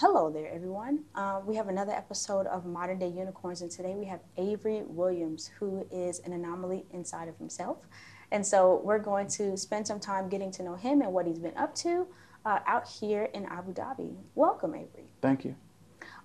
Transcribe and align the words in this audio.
Hello 0.00 0.30
there, 0.30 0.50
everyone. 0.50 1.00
Uh, 1.14 1.42
we 1.44 1.56
have 1.56 1.68
another 1.68 1.92
episode 1.92 2.46
of 2.46 2.64
Modern 2.64 2.98
Day 2.98 3.08
Unicorns, 3.08 3.60
and 3.60 3.70
today 3.70 3.94
we 3.94 4.06
have 4.06 4.20
Avery 4.38 4.80
Williams, 4.86 5.50
who 5.58 5.86
is 5.92 6.20
an 6.20 6.32
anomaly 6.32 6.86
inside 6.90 7.28
of 7.28 7.36
himself. 7.36 7.86
And 8.30 8.46
so 8.46 8.80
we're 8.82 8.98
going 8.98 9.28
to 9.28 9.58
spend 9.58 9.86
some 9.86 10.00
time 10.00 10.30
getting 10.30 10.50
to 10.52 10.62
know 10.62 10.74
him 10.74 11.02
and 11.02 11.12
what 11.12 11.26
he's 11.26 11.38
been 11.38 11.54
up 11.54 11.74
to 11.84 12.06
uh, 12.46 12.60
out 12.66 12.88
here 12.88 13.24
in 13.34 13.44
Abu 13.44 13.74
Dhabi. 13.74 14.16
Welcome, 14.34 14.74
Avery. 14.74 15.04
Thank 15.20 15.44
you. 15.44 15.54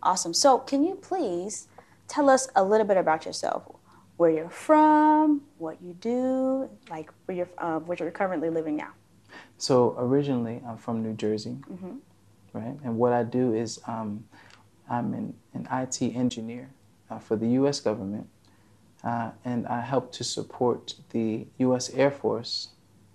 Awesome. 0.01 0.33
So, 0.33 0.59
can 0.59 0.81
you 0.81 0.95
please 0.95 1.67
tell 2.07 2.29
us 2.29 2.47
a 2.55 2.63
little 2.63 2.87
bit 2.87 2.95
about 2.95 3.25
yourself? 3.25 3.63
Where 4.15 4.31
you're 4.31 4.49
from, 4.49 5.41
what 5.57 5.81
you 5.81 5.95
do, 5.95 6.69
like 6.89 7.09
where 7.25 7.35
you're, 7.35 7.49
uh, 7.57 7.79
where 7.79 7.97
you're 7.99 8.09
currently 8.09 8.49
living 8.49 8.77
now. 8.77 8.93
So 9.57 9.95
originally, 9.97 10.61
I'm 10.65 10.77
from 10.77 11.03
New 11.03 11.13
Jersey, 11.13 11.57
Mm-hmm. 11.69 11.97
Right? 12.55 12.77
And 12.83 12.97
what 12.97 13.11
I 13.13 13.23
do 13.23 13.53
is 13.53 13.79
um, 13.85 14.23
I'm 14.89 15.13
an, 15.13 15.35
an 15.53 15.67
IT 15.71 16.01
engineer 16.01 16.69
uh, 17.11 17.19
for 17.19 17.35
the 17.35 17.47
U.S. 17.59 17.79
government, 17.81 18.27
uh, 19.03 19.31
and 19.43 19.67
I 19.67 19.81
help 19.81 20.11
to 20.13 20.23
support 20.23 20.95
the 21.11 21.45
U.S. 21.59 21.89
Air 21.91 22.09
Force, 22.09 22.69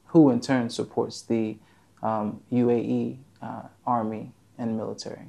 who 0.09 0.31
in 0.31 0.41
turn 0.41 0.69
supports 0.69 1.23
the 1.23 1.57
um, 2.03 2.41
UAE 2.53 3.17
uh, 3.43 3.63
Army 3.87 4.33
and 4.59 4.77
military 4.77 5.27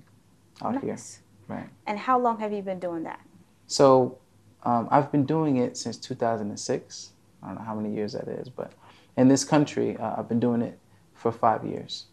out 0.62 0.82
here, 0.82 0.92
Nice. 0.92 1.22
right? 1.48 1.70
And 1.88 1.98
how 1.98 2.20
long 2.20 2.38
have 2.40 2.52
you 2.52 2.62
been 2.62 2.80
doing 2.80 3.04
that? 3.04 3.22
So 3.68 4.18
um, 4.64 4.90
I've 4.92 5.12
been 5.12 5.26
doing 5.26 5.58
it 5.58 5.78
since 5.78 5.96
2006. 5.98 7.14
I 7.42 7.48
don't 7.48 7.56
know 7.56 7.62
how 7.62 7.76
many 7.76 7.96
years 7.96 8.14
that 8.14 8.28
is, 8.28 8.50
but 8.50 8.74
in 9.16 9.30
this 9.30 9.46
country, 9.46 9.96
uh, 9.98 10.16
I've 10.18 10.28
been 10.28 10.40
doing 10.40 10.62
it 10.62 10.78
for 11.14 11.32
five 11.32 11.64
years. 11.66 12.06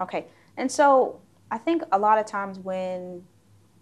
Okay. 0.00 0.26
And 0.58 0.70
so 0.70 1.20
I 1.50 1.56
think 1.56 1.84
a 1.92 1.98
lot 1.98 2.18
of 2.18 2.26
times 2.26 2.58
when 2.58 3.24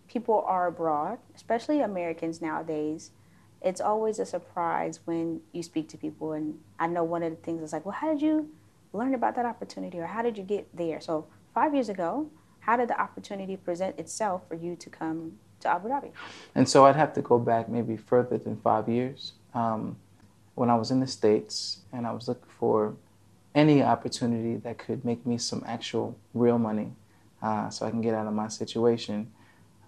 people 0.06 0.44
are 0.46 0.68
abroad, 0.68 1.18
especially 1.34 1.80
Americans 1.80 2.40
nowadays, 2.40 3.10
it's 3.62 3.80
always 3.80 4.18
a 4.18 4.26
surprise 4.26 5.00
when 5.06 5.40
you 5.52 5.62
speak 5.62 5.88
to 5.88 5.96
people. 5.96 6.34
And 6.34 6.60
I 6.78 6.86
know 6.86 7.02
one 7.02 7.22
of 7.22 7.30
the 7.30 7.36
things 7.36 7.62
is 7.62 7.72
like, 7.72 7.84
well, 7.86 7.96
how 7.98 8.12
did 8.12 8.20
you 8.20 8.50
learn 8.92 9.14
about 9.14 9.34
that 9.36 9.46
opportunity 9.46 9.98
or 9.98 10.06
how 10.06 10.22
did 10.22 10.36
you 10.36 10.44
get 10.44 10.68
there? 10.76 11.00
So 11.00 11.26
five 11.54 11.72
years 11.74 11.88
ago, 11.88 12.30
how 12.60 12.76
did 12.76 12.88
the 12.88 13.00
opportunity 13.00 13.56
present 13.56 13.98
itself 13.98 14.42
for 14.46 14.54
you 14.54 14.76
to 14.76 14.90
come 14.90 15.38
to 15.60 15.68
Abu 15.68 15.88
Dhabi? 15.88 16.10
And 16.54 16.68
so 16.68 16.84
I'd 16.84 16.96
have 16.96 17.14
to 17.14 17.22
go 17.22 17.38
back 17.38 17.70
maybe 17.70 17.96
further 17.96 18.36
than 18.36 18.56
five 18.56 18.86
years. 18.86 19.32
Um, 19.54 19.96
when 20.54 20.68
I 20.68 20.74
was 20.74 20.90
in 20.90 21.00
the 21.00 21.06
States 21.06 21.80
and 21.92 22.06
I 22.06 22.12
was 22.12 22.28
looking 22.28 22.50
for 22.58 22.94
any 23.56 23.82
opportunity 23.82 24.56
that 24.56 24.78
could 24.78 25.04
make 25.04 25.26
me 25.26 25.38
some 25.38 25.64
actual 25.66 26.16
real 26.34 26.58
money 26.58 26.92
uh, 27.42 27.70
so 27.70 27.86
I 27.86 27.90
can 27.90 28.02
get 28.02 28.14
out 28.14 28.26
of 28.26 28.34
my 28.34 28.48
situation, 28.48 29.32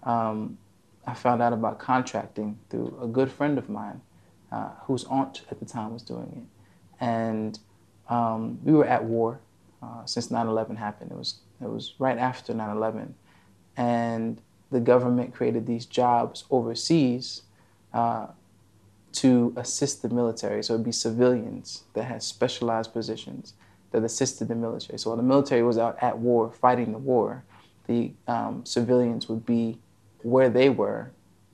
um, 0.03 0.57
I 1.05 1.13
found 1.13 1.41
out 1.41 1.53
about 1.53 1.79
contracting 1.79 2.57
through 2.69 2.97
a 3.01 3.07
good 3.07 3.31
friend 3.31 3.57
of 3.57 3.69
mine 3.69 4.01
uh, 4.51 4.69
whose 4.85 5.05
aunt 5.05 5.43
at 5.51 5.59
the 5.59 5.65
time 5.65 5.93
was 5.93 6.01
doing 6.01 6.31
it. 6.35 7.03
And 7.03 7.59
um, 8.09 8.59
we 8.63 8.73
were 8.73 8.85
at 8.85 9.03
war 9.03 9.39
uh, 9.83 10.03
since 10.05 10.31
9 10.31 10.47
11 10.47 10.75
happened. 10.75 11.11
It 11.11 11.17
was, 11.17 11.35
it 11.61 11.69
was 11.69 11.93
right 11.99 12.17
after 12.17 12.53
9 12.53 12.75
11. 12.75 13.13
And 13.77 14.41
the 14.71 14.79
government 14.79 15.33
created 15.33 15.67
these 15.67 15.85
jobs 15.85 16.43
overseas 16.49 17.43
uh, 17.93 18.27
to 19.11 19.53
assist 19.57 20.01
the 20.01 20.09
military. 20.09 20.63
So 20.63 20.73
it'd 20.73 20.85
be 20.85 20.91
civilians 20.91 21.83
that 21.93 22.03
had 22.03 22.23
specialized 22.23 22.93
positions 22.93 23.53
that 23.91 24.03
assisted 24.03 24.47
the 24.47 24.55
military. 24.55 24.99
So 24.99 25.09
while 25.09 25.17
the 25.17 25.23
military 25.23 25.63
was 25.63 25.77
out 25.77 25.97
at 26.01 26.17
war 26.17 26.51
fighting 26.51 26.91
the 26.91 26.97
war, 26.99 27.43
the 27.87 28.11
um, 28.27 28.63
civilians 28.65 29.27
would 29.27 29.45
be 29.45 29.79
where 30.21 30.49
they 30.49 30.69
were 30.69 31.11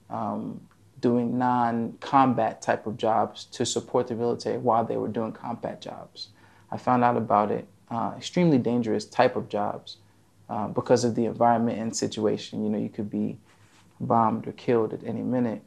um, 0.10 0.60
doing 1.00 1.38
non-combat 1.38 2.62
type 2.62 2.88
of 2.88 2.98
jobs 2.98 3.46
to 3.46 3.66
support 3.66 4.08
the 4.08 4.16
military 4.16 4.58
while 4.58 4.84
they 4.84 4.98
were 4.98 5.08
doing 5.08 5.32
combat 5.32 5.82
jobs. 5.82 6.30
I 6.72 6.78
found 6.78 7.04
out 7.04 7.16
about 7.16 7.52
it. 7.52 7.68
Uh, 7.90 8.14
extremely 8.18 8.58
dangerous 8.58 9.06
type 9.06 9.36
of 9.36 9.48
jobs 9.48 9.98
uh, 10.50 10.68
because 10.68 11.04
of 11.04 11.14
the 11.16 11.26
environment 11.26 11.78
and 11.80 11.96
situation. 11.96 12.64
You 12.64 12.70
know, 12.70 12.80
you 12.80 12.90
could 12.90 13.10
be 13.10 13.38
bombed 14.00 14.48
or 14.48 14.52
killed 14.54 14.92
at 14.94 15.04
any 15.04 15.22
minute, 15.22 15.62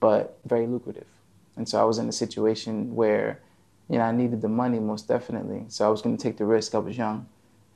but 0.00 0.38
very 0.46 0.66
lucrative. 0.66 1.06
And 1.56 1.68
so 1.68 1.80
I 1.80 1.84
was 1.84 1.98
in 1.98 2.08
a 2.08 2.12
situation 2.12 2.94
where, 2.94 3.40
you 3.88 3.98
know, 3.98 4.04
I 4.04 4.12
needed 4.12 4.42
the 4.42 4.48
money 4.48 4.78
most 4.78 5.08
definitely. 5.08 5.64
So 5.68 5.86
I 5.86 5.88
was 5.88 6.02
going 6.02 6.16
to 6.16 6.22
take 6.22 6.36
the 6.36 6.44
risk. 6.44 6.74
I 6.74 6.78
was 6.78 6.96
young, 6.96 7.26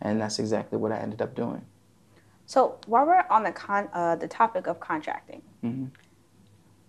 and 0.00 0.20
that's 0.20 0.38
exactly 0.38 0.78
what 0.78 0.92
I 0.92 0.98
ended 0.98 1.22
up 1.22 1.34
doing. 1.34 1.64
So 2.46 2.78
while 2.86 3.06
we're 3.06 3.24
on 3.30 3.44
the 3.44 3.52
con- 3.52 3.88
uh, 3.92 4.16
the 4.16 4.28
topic 4.28 4.66
of 4.66 4.80
contracting, 4.80 5.42
hmm 5.62 5.86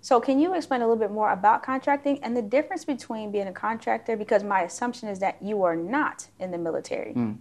so 0.01 0.19
can 0.19 0.39
you 0.39 0.55
explain 0.55 0.81
a 0.81 0.85
little 0.85 0.99
bit 0.99 1.11
more 1.11 1.31
about 1.31 1.61
contracting 1.61 2.21
and 2.23 2.35
the 2.35 2.41
difference 2.41 2.83
between 2.83 3.31
being 3.31 3.47
a 3.47 3.53
contractor? 3.53 4.17
Because 4.17 4.43
my 4.43 4.61
assumption 4.61 5.07
is 5.07 5.19
that 5.19 5.37
you 5.41 5.63
are 5.63 5.75
not 5.75 6.27
in 6.39 6.49
the 6.49 6.57
military. 6.57 7.13
Mm. 7.13 7.37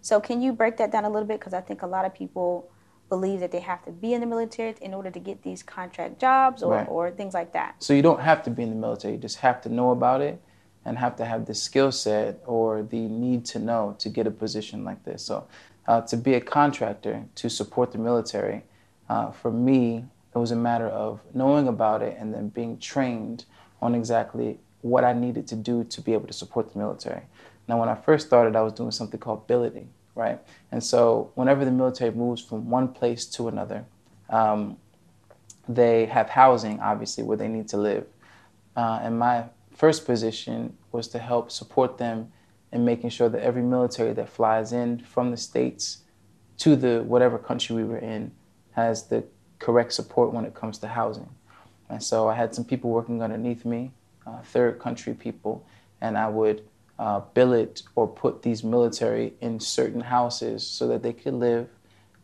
So 0.00 0.20
can 0.20 0.42
you 0.42 0.52
break 0.52 0.76
that 0.78 0.90
down 0.90 1.04
a 1.04 1.08
little 1.08 1.26
bit? 1.26 1.38
Because 1.38 1.54
I 1.54 1.60
think 1.60 1.82
a 1.82 1.86
lot 1.86 2.04
of 2.04 2.12
people 2.12 2.68
believe 3.10 3.40
that 3.40 3.50
they 3.52 3.60
have 3.60 3.84
to 3.84 3.90
be 3.90 4.14
in 4.14 4.20
the 4.22 4.26
military 4.26 4.74
in 4.80 4.94
order 4.94 5.10
to 5.10 5.18
get 5.18 5.42
these 5.42 5.62
contract 5.62 6.18
jobs 6.18 6.62
or, 6.62 6.72
Right. 6.72 6.88
or 6.88 7.10
things 7.10 7.34
like 7.34 7.52
that. 7.52 7.74
So 7.80 7.92
you 7.92 8.00
don't 8.00 8.20
have 8.20 8.42
to 8.44 8.50
be 8.50 8.62
in 8.62 8.70
the 8.70 8.76
military. 8.76 9.14
You 9.14 9.20
just 9.20 9.38
have 9.40 9.60
to 9.62 9.68
know 9.68 9.90
about 9.90 10.22
it 10.22 10.40
and 10.86 10.96
have 10.96 11.16
to 11.16 11.26
have 11.26 11.44
the 11.44 11.54
skill 11.54 11.92
set 11.92 12.40
or 12.46 12.82
the 12.82 13.00
need 13.00 13.44
to 13.46 13.58
know 13.58 13.94
to 13.98 14.08
get 14.08 14.26
a 14.26 14.30
position 14.30 14.84
like 14.84 15.04
this. 15.04 15.22
So 15.22 15.46
uh, 15.86 16.00
to 16.02 16.16
be 16.16 16.34
a 16.34 16.40
contractor 16.40 17.24
to 17.34 17.50
support 17.50 17.92
the 17.92 17.98
military, 17.98 18.62
uh, 19.08 19.32
for 19.32 19.50
me, 19.50 20.04
it 20.34 20.38
was 20.38 20.52
a 20.52 20.56
matter 20.56 20.86
of 20.86 21.20
knowing 21.34 21.66
about 21.66 22.00
it 22.02 22.16
and 22.18 22.32
then 22.32 22.48
being 22.48 22.78
trained 22.78 23.44
on 23.82 23.94
exactly 23.94 24.60
what 24.82 25.02
I 25.04 25.12
needed 25.12 25.48
to 25.48 25.56
do 25.56 25.82
to 25.84 26.00
be 26.00 26.12
able 26.12 26.28
to 26.28 26.32
support 26.32 26.72
the 26.72 26.78
military. 26.78 27.22
Now, 27.66 27.78
when 27.80 27.88
I 27.88 27.96
first 27.96 28.28
started, 28.28 28.54
I 28.56 28.62
was 28.62 28.72
doing 28.72 28.92
something 28.92 29.18
called 29.20 29.46
billeting, 29.48 29.90
right? 30.14 30.38
And 30.72 30.82
so 30.82 31.30
whenever 31.34 31.64
the 31.64 31.70
military 31.70 32.10
moves 32.10 32.42
from 32.42 32.70
one 32.70 32.88
place 32.88 33.24
to 33.26 33.48
another, 33.48 33.84
um, 34.28 34.76
they 35.68 36.06
have 36.06 36.28
housing, 36.28 36.80
obviously, 36.80 37.24
where 37.24 37.36
they 37.36 37.48
need 37.48 37.68
to 37.68 37.76
live. 37.76 38.06
Uh, 38.76 39.00
and 39.02 39.18
my 39.18 39.44
first 39.74 40.04
position 40.04 40.76
was 40.92 41.08
to 41.08 41.18
help 41.18 41.50
support 41.50 41.98
them 41.98 42.32
in 42.72 42.84
making 42.84 43.10
sure 43.10 43.28
that 43.28 43.42
every 43.42 43.62
military 43.62 44.12
that 44.12 44.28
flies 44.28 44.72
in 44.72 44.98
from 44.98 45.30
the 45.30 45.36
states 45.36 45.98
to 46.58 46.76
the 46.76 47.02
whatever 47.02 47.38
country 47.38 47.74
we 47.74 47.84
were 47.84 47.98
in 47.98 48.30
has 48.72 49.04
the 49.08 49.24
correct 49.58 49.92
support 49.92 50.32
when 50.32 50.44
it 50.44 50.54
comes 50.54 50.78
to 50.78 50.88
housing. 50.88 51.28
And 51.88 52.02
so 52.02 52.28
I 52.28 52.34
had 52.34 52.54
some 52.54 52.64
people 52.64 52.90
working 52.90 53.22
underneath 53.22 53.64
me, 53.64 53.90
uh, 54.26 54.40
third 54.42 54.78
country 54.78 55.14
people, 55.14 55.66
and 56.00 56.16
I 56.16 56.28
would 56.28 56.62
uh, 57.00 57.20
billet 57.32 57.82
or 57.96 58.06
put 58.06 58.42
these 58.42 58.62
military 58.62 59.32
in 59.40 59.58
certain 59.58 60.02
houses 60.02 60.64
so 60.64 60.86
that 60.86 61.02
they 61.02 61.14
could 61.14 61.32
live. 61.32 61.66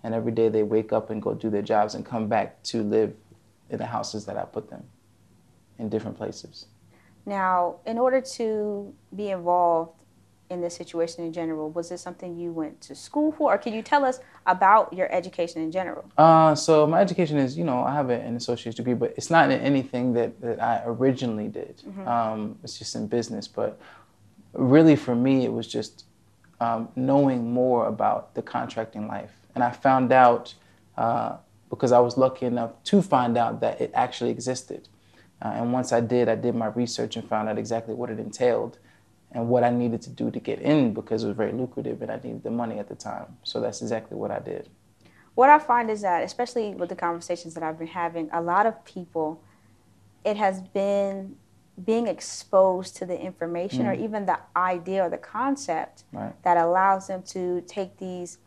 And 0.04 0.14
every 0.14 0.32
day 0.32 0.50
they 0.50 0.62
wake 0.62 0.92
up 0.92 1.09
and 1.09 1.20
go 1.20 1.32
do 1.32 1.48
their 1.48 1.62
jobs 1.62 1.94
and 1.94 2.04
come 2.04 2.28
back 2.28 2.62
to 2.64 2.82
live 2.82 3.14
in 3.70 3.78
the 3.78 3.87
houses 3.87 4.26
that 4.26 4.37
I 4.37 4.44
put 4.44 4.69
them 4.69 4.84
in 5.78 5.88
different 5.88 6.19
places. 6.19 6.66
Now, 7.25 7.76
in 7.87 7.98
order 7.98 8.20
to 8.20 8.94
be 9.16 9.31
involved 9.31 9.92
in 10.50 10.60
this 10.60 10.76
situation 10.76 11.25
in 11.25 11.32
general, 11.32 11.70
was 11.70 11.88
this 11.88 12.03
something 12.03 12.38
you 12.38 12.53
went 12.53 12.81
to 12.82 12.94
school 12.94 13.32
for? 13.32 13.54
Or 13.54 13.58
can 13.58 13.72
you 13.72 13.82
tell 13.82 14.04
us 14.04 14.20
about 14.47 14.93
your 14.93 15.10
education 15.10 15.62
in 15.62 15.72
general? 15.72 16.04
Uh, 16.19 16.54
so 16.54 16.87
my 16.87 17.00
education 17.00 17.38
is, 17.38 17.56
you 17.56 17.64
know, 17.64 17.82
I 17.82 17.94
have 17.94 18.10
an 18.10 18.37
associate's 18.37 18.76
degree, 18.76 18.94
but 18.94 19.14
it's 19.16 19.31
not 19.31 19.50
in 19.50 19.58
anything 19.58 20.12
that, 20.12 20.38
that 20.43 20.62
I 20.62 20.82
originally 20.84 21.48
did. 21.48 21.82
Um, 22.06 22.58
it's 22.62 22.78
just 22.78 22.94
in 22.94 23.08
business. 23.08 23.48
But 23.48 23.81
really, 24.53 24.97
for 24.97 25.15
me, 25.15 25.45
it 25.45 25.53
was 25.53 25.67
just 25.67 26.05
um, 26.61 26.89
knowing 26.97 27.53
more 27.53 27.87
about 27.87 28.34
the 28.34 28.43
contracting 28.43 29.07
life. 29.07 29.33
And 29.55 29.62
I 29.65 29.71
found 29.71 30.12
out 30.12 30.55
uh, 30.97 31.37
because 31.71 31.93
I 31.93 31.99
was 31.99 32.17
lucky 32.17 32.47
enough 32.47 32.73
to 32.85 33.03
find 33.03 33.37
out 33.37 33.61
that 33.61 33.81
it 33.81 33.91
actually 33.94 34.31
existed. 34.31 34.88
Uh, 35.43 35.49
and 35.49 35.73
once 35.73 35.93
I 35.93 36.00
did, 36.00 36.29
I 36.29 36.35
did 36.35 36.55
my 36.55 36.67
research 36.67 37.17
and 37.17 37.29
found 37.29 37.49
out 37.49 37.59
exactly 37.59 37.94
what 37.94 38.11
it 38.11 38.19
entailed 38.19 38.79
and 39.32 39.49
what 39.49 39.65
I 39.65 39.70
needed 39.70 40.00
to 40.03 40.11
do 40.11 40.31
to 40.31 40.41
get 40.41 40.61
in 40.61 40.94
because 40.94 41.25
it 41.25 41.29
was 41.29 41.37
very 41.37 41.53
lucrative 41.53 42.00
and 42.00 42.11
I 42.11 42.17
needed 42.17 42.43
the 42.43 42.50
money 42.50 42.79
at 42.79 42.88
the 42.88 42.94
time. 42.94 43.37
So 43.43 43.61
that's 43.61 43.82
exactly 43.82 44.17
what 44.17 44.31
I 44.31 44.38
did. 44.38 44.69
What 45.35 45.50
I 45.50 45.59
find 45.59 45.91
is 45.91 46.00
that, 46.00 46.23
especially 46.25 46.75
with 46.75 46.88
the 46.88 46.97
conversations 46.97 47.53
that 47.55 47.62
I've 47.62 47.79
been 47.79 47.88
having, 47.88 48.31
a 48.32 48.41
lot 48.41 48.65
of 48.65 48.82
people, 48.87 49.43
it 50.25 50.38
has 50.38 50.62
been 50.62 51.37
being 51.84 52.06
exposed 52.06 52.96
to 52.96 53.06
the 53.06 53.19
information 53.19 53.87
or 53.87 53.94
mm. 53.94 54.02
even 54.02 54.26
the 54.26 54.38
idea 54.56 55.05
or 55.05 55.11
the 55.11 55.19
concept 55.19 56.05
Right. 56.12 56.32
that 56.43 56.56
allows 56.56 57.06
them 57.06 57.23
to 57.25 57.62
take 57.67 57.99
these, 57.99 58.38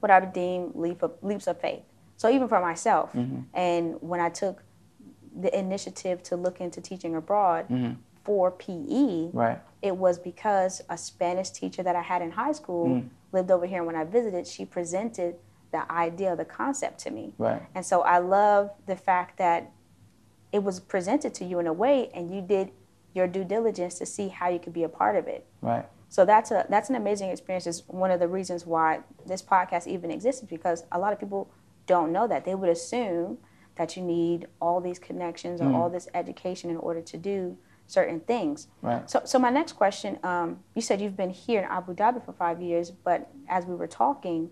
what 0.00 0.10
I 0.10 0.20
would 0.20 0.32
deem 0.32 0.72
leap 0.74 1.02
of, 1.02 1.12
leaps 1.22 1.46
of 1.46 1.60
faith. 1.60 1.82
So 2.16 2.30
even 2.30 2.48
for 2.48 2.60
myself, 2.60 3.12
mm-hmm. 3.12 3.40
and 3.52 3.96
when 4.00 4.20
I 4.20 4.30
took 4.30 4.62
the 5.38 5.56
initiative 5.56 6.22
to 6.24 6.36
look 6.36 6.60
into 6.62 6.80
teaching 6.80 7.14
abroad 7.14 7.66
mm-hmm. 7.68 7.92
for 8.24 8.50
PE, 8.50 9.30
Right. 9.32 9.58
it 9.82 9.94
was 9.94 10.18
because 10.18 10.82
a 10.88 10.96
Spanish 10.96 11.50
teacher 11.50 11.82
that 11.82 11.94
I 11.94 12.00
had 12.00 12.22
in 12.22 12.30
high 12.30 12.52
school 12.52 12.88
mm. 12.88 13.08
lived 13.32 13.50
over 13.50 13.66
here. 13.66 13.78
And 13.78 13.86
when 13.86 13.96
I 13.96 14.04
visited, 14.04 14.46
she 14.46 14.64
presented 14.64 15.36
the 15.72 15.92
idea, 15.92 16.34
the 16.36 16.46
concept 16.46 17.00
to 17.00 17.10
me. 17.10 17.34
Right. 17.36 17.60
And 17.74 17.84
so 17.84 18.00
I 18.00 18.18
love 18.18 18.70
the 18.86 18.96
fact 18.96 19.36
that 19.38 19.72
it 20.52 20.62
was 20.62 20.80
presented 20.80 21.34
to 21.34 21.44
you 21.44 21.58
in 21.58 21.66
a 21.66 21.72
way 21.72 22.10
and 22.14 22.34
you 22.34 22.40
did 22.40 22.70
your 23.14 23.26
due 23.26 23.44
diligence 23.44 23.98
to 23.98 24.06
see 24.06 24.28
how 24.28 24.48
you 24.48 24.58
could 24.58 24.72
be 24.72 24.82
a 24.82 24.88
part 24.88 25.16
of 25.16 25.26
it. 25.26 25.46
Right. 25.62 25.86
So 26.08 26.24
that's 26.24 26.50
a 26.50 26.66
that's 26.68 26.88
an 26.88 26.94
amazing 26.96 27.30
experience. 27.30 27.66
It's 27.66 27.82
one 27.88 28.10
of 28.10 28.20
the 28.20 28.28
reasons 28.28 28.64
why 28.66 29.00
this 29.26 29.42
podcast 29.42 29.86
even 29.86 30.10
exists 30.10 30.42
because 30.42 30.84
a 30.92 30.98
lot 30.98 31.12
of 31.12 31.18
people 31.18 31.50
don't 31.86 32.12
know 32.12 32.26
that. 32.28 32.44
They 32.44 32.54
would 32.54 32.68
assume 32.68 33.38
that 33.76 33.96
you 33.96 34.02
need 34.02 34.46
all 34.60 34.80
these 34.80 34.98
connections 34.98 35.60
or 35.60 35.64
Mm. 35.64 35.74
all 35.74 35.90
this 35.90 36.08
education 36.14 36.70
in 36.70 36.76
order 36.78 37.02
to 37.02 37.16
do 37.18 37.56
certain 37.86 38.20
things. 38.20 38.68
Right. 38.82 39.08
So, 39.08 39.22
so 39.24 39.38
my 39.38 39.50
next 39.50 39.72
question, 39.74 40.18
um, 40.24 40.60
you 40.74 40.82
said 40.82 41.00
you've 41.00 41.16
been 41.16 41.30
here 41.30 41.60
in 41.60 41.66
Abu 41.66 41.94
Dhabi 41.94 42.24
for 42.24 42.32
five 42.32 42.60
years, 42.60 42.90
but 42.90 43.28
as 43.48 43.64
we 43.66 43.74
were 43.76 43.86
talking, 43.86 44.50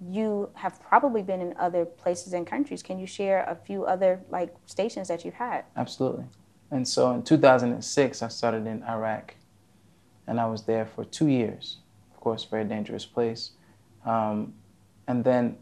you 0.00 0.50
have 0.54 0.80
probably 0.80 1.22
been 1.22 1.40
in 1.40 1.54
other 1.58 1.84
places 1.84 2.32
and 2.32 2.46
countries. 2.46 2.82
Can 2.82 2.98
you 2.98 3.06
share 3.06 3.44
a 3.44 3.54
few 3.54 3.84
other 3.84 4.20
like 4.30 4.54
stations 4.66 5.08
that 5.08 5.24
you've 5.24 5.34
had? 5.34 5.64
Absolutely. 5.76 6.24
And 6.70 6.86
so 6.86 7.12
in 7.12 7.22
2006, 7.22 8.22
I 8.22 8.28
started 8.28 8.66
in 8.66 8.82
Iraq, 8.84 9.34
and 10.26 10.38
I 10.38 10.46
was 10.46 10.64
there 10.64 10.86
for 10.86 11.04
two 11.04 11.28
years. 11.28 11.78
Of 12.12 12.20
course, 12.20 12.44
very 12.44 12.64
dangerous 12.64 13.06
place. 13.06 13.52
Um, 14.04 14.54
and 15.06 15.24
then 15.24 15.56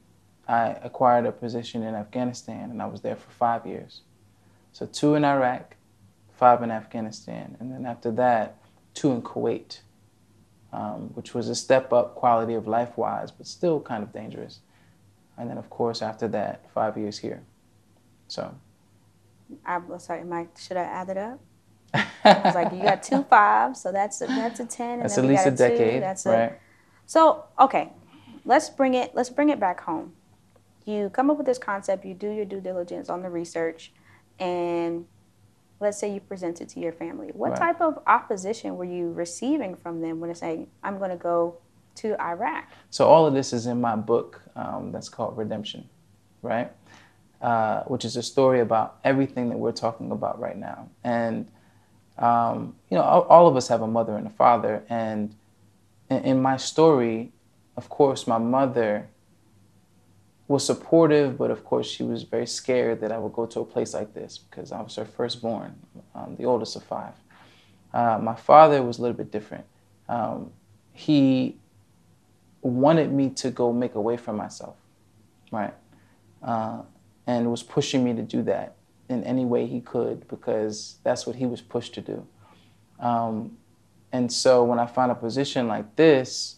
I 0.48 0.76
acquired 0.82 1.26
a 1.26 1.32
position 1.32 1.82
in 1.82 1.94
Afghanistan, 1.94 2.70
and 2.70 2.82
I 2.82 2.86
was 2.86 3.00
there 3.00 3.16
for 3.16 3.30
five 3.30 3.66
years. 3.66 4.02
So 4.72 4.86
two 4.86 5.14
in 5.14 5.24
Iraq, 5.24 5.76
five 6.34 6.62
in 6.62 6.70
Afghanistan, 6.70 7.56
and 7.60 7.72
then 7.72 7.86
after 7.86 8.10
that, 8.12 8.58
two 8.92 9.12
in 9.12 9.22
Kuwait, 9.22 9.80
um, 10.76 11.10
which 11.14 11.32
was 11.34 11.48
a 11.48 11.54
step 11.54 11.90
up 11.92 12.14
quality 12.14 12.52
of 12.52 12.68
life 12.68 12.98
wise, 12.98 13.30
but 13.30 13.46
still 13.46 13.80
kind 13.80 14.02
of 14.02 14.12
dangerous. 14.12 14.60
And 15.38 15.48
then, 15.48 15.56
of 15.56 15.70
course, 15.70 16.02
after 16.02 16.28
that, 16.28 16.70
five 16.72 16.98
years 16.98 17.18
here. 17.18 17.42
So. 18.28 18.54
I'm 19.64 19.98
sorry, 19.98 20.24
Mike. 20.24 20.50
Should 20.58 20.76
I 20.76 20.82
add 20.82 21.08
it 21.08 21.16
up? 21.16 21.40
I 21.94 22.40
was 22.44 22.54
like, 22.54 22.72
you 22.72 22.82
got 22.82 23.02
two 23.02 23.22
fives, 23.24 23.80
so 23.80 23.90
that's 23.90 24.20
a, 24.20 24.26
that's 24.26 24.60
a 24.60 24.66
ten. 24.66 24.94
And 24.94 25.02
That's 25.02 25.16
then 25.16 25.24
at 25.24 25.30
least 25.30 25.46
a 25.46 25.50
two, 25.50 25.56
decade, 25.56 26.02
that's 26.02 26.26
a- 26.26 26.30
right? 26.30 26.52
So 27.06 27.44
okay, 27.58 27.92
let's 28.44 28.68
bring 28.68 28.94
it. 28.94 29.14
Let's 29.14 29.30
bring 29.30 29.48
it 29.48 29.60
back 29.60 29.80
home. 29.80 30.12
You 30.84 31.08
come 31.08 31.30
up 31.30 31.36
with 31.36 31.46
this 31.46 31.58
concept. 31.58 32.04
You 32.04 32.14
do 32.14 32.28
your 32.30 32.44
due 32.44 32.60
diligence 32.60 33.08
on 33.08 33.22
the 33.22 33.30
research, 33.30 33.92
and 34.40 35.06
let's 35.80 35.98
say 35.98 36.12
you 36.12 36.20
present 36.20 36.60
it 36.60 36.68
to 36.70 36.80
your 36.80 36.92
family. 36.92 37.30
What 37.32 37.50
Right. 37.50 37.58
type 37.58 37.80
of 37.80 37.98
opposition 38.06 38.76
were 38.76 38.84
you 38.84 39.12
receiving 39.12 39.76
from 39.76 40.00
them 40.00 40.20
when 40.20 40.28
they 40.28 40.34
say, 40.34 40.68
"I'm 40.82 40.98
going 40.98 41.10
to 41.10 41.16
go 41.16 41.56
to 41.96 42.20
Iraq"? 42.20 42.64
So 42.90 43.08
all 43.08 43.26
of 43.26 43.34
this 43.34 43.52
is 43.52 43.66
in 43.66 43.80
my 43.80 43.96
book 43.96 44.40
um, 44.54 44.92
that's 44.92 45.08
called 45.08 45.36
Redemption, 45.36 45.88
right? 46.42 46.72
Uh, 47.42 47.82
which 47.84 48.04
is 48.04 48.16
a 48.16 48.22
story 48.22 48.60
about 48.60 48.98
everything 49.04 49.50
that 49.50 49.58
we're 49.58 49.72
talking 49.72 50.10
about 50.10 50.40
right 50.40 50.56
now. 50.56 50.88
And 51.04 51.50
um, 52.18 52.74
you 52.88 52.96
know, 52.96 53.02
all, 53.02 53.22
all 53.22 53.46
of 53.46 53.56
us 53.56 53.68
have 53.68 53.82
a 53.82 53.86
mother 53.86 54.16
and 54.16 54.26
a 54.26 54.30
father, 54.30 54.82
and 54.88 55.34
in, 56.08 56.24
in 56.24 56.42
my 56.42 56.56
story, 56.56 57.32
of 57.76 57.90
course, 57.90 58.26
my 58.26 58.38
mother 58.38 59.08
was 60.48 60.64
supportive, 60.64 61.36
but 61.36 61.50
of 61.50 61.64
course, 61.64 61.88
she 61.88 62.02
was 62.02 62.22
very 62.22 62.46
scared 62.46 63.00
that 63.00 63.10
I 63.10 63.18
would 63.18 63.32
go 63.32 63.46
to 63.46 63.60
a 63.60 63.64
place 63.64 63.94
like 63.94 64.14
this 64.14 64.38
because 64.38 64.70
I 64.72 64.80
was 64.80 64.94
her 64.96 65.04
firstborn, 65.04 65.74
um, 66.14 66.36
the 66.36 66.44
oldest 66.44 66.76
of 66.76 66.84
five. 66.84 67.14
Uh, 67.92 68.18
my 68.22 68.34
father 68.34 68.82
was 68.82 68.98
a 68.98 69.02
little 69.02 69.16
bit 69.16 69.32
different. 69.32 69.64
Um, 70.08 70.52
he 70.92 71.56
wanted 72.62 73.12
me 73.12 73.30
to 73.30 73.50
go 73.50 73.72
make 73.72 73.94
a 73.94 74.00
way 74.00 74.16
for 74.16 74.32
myself, 74.32 74.76
right? 75.50 75.74
Uh, 76.42 76.82
and 77.26 77.50
was 77.50 77.62
pushing 77.62 78.04
me 78.04 78.14
to 78.14 78.22
do 78.22 78.42
that 78.42 78.76
in 79.08 79.24
any 79.24 79.44
way 79.44 79.66
he 79.66 79.80
could 79.80 80.26
because 80.28 80.96
that's 81.02 81.26
what 81.26 81.36
he 81.36 81.46
was 81.46 81.60
pushed 81.60 81.94
to 81.94 82.00
do. 82.00 82.26
Um, 83.00 83.56
and 84.12 84.32
so 84.32 84.64
when 84.64 84.78
I 84.78 84.86
found 84.86 85.10
a 85.10 85.14
position 85.14 85.68
like 85.68 85.96
this, 85.96 86.56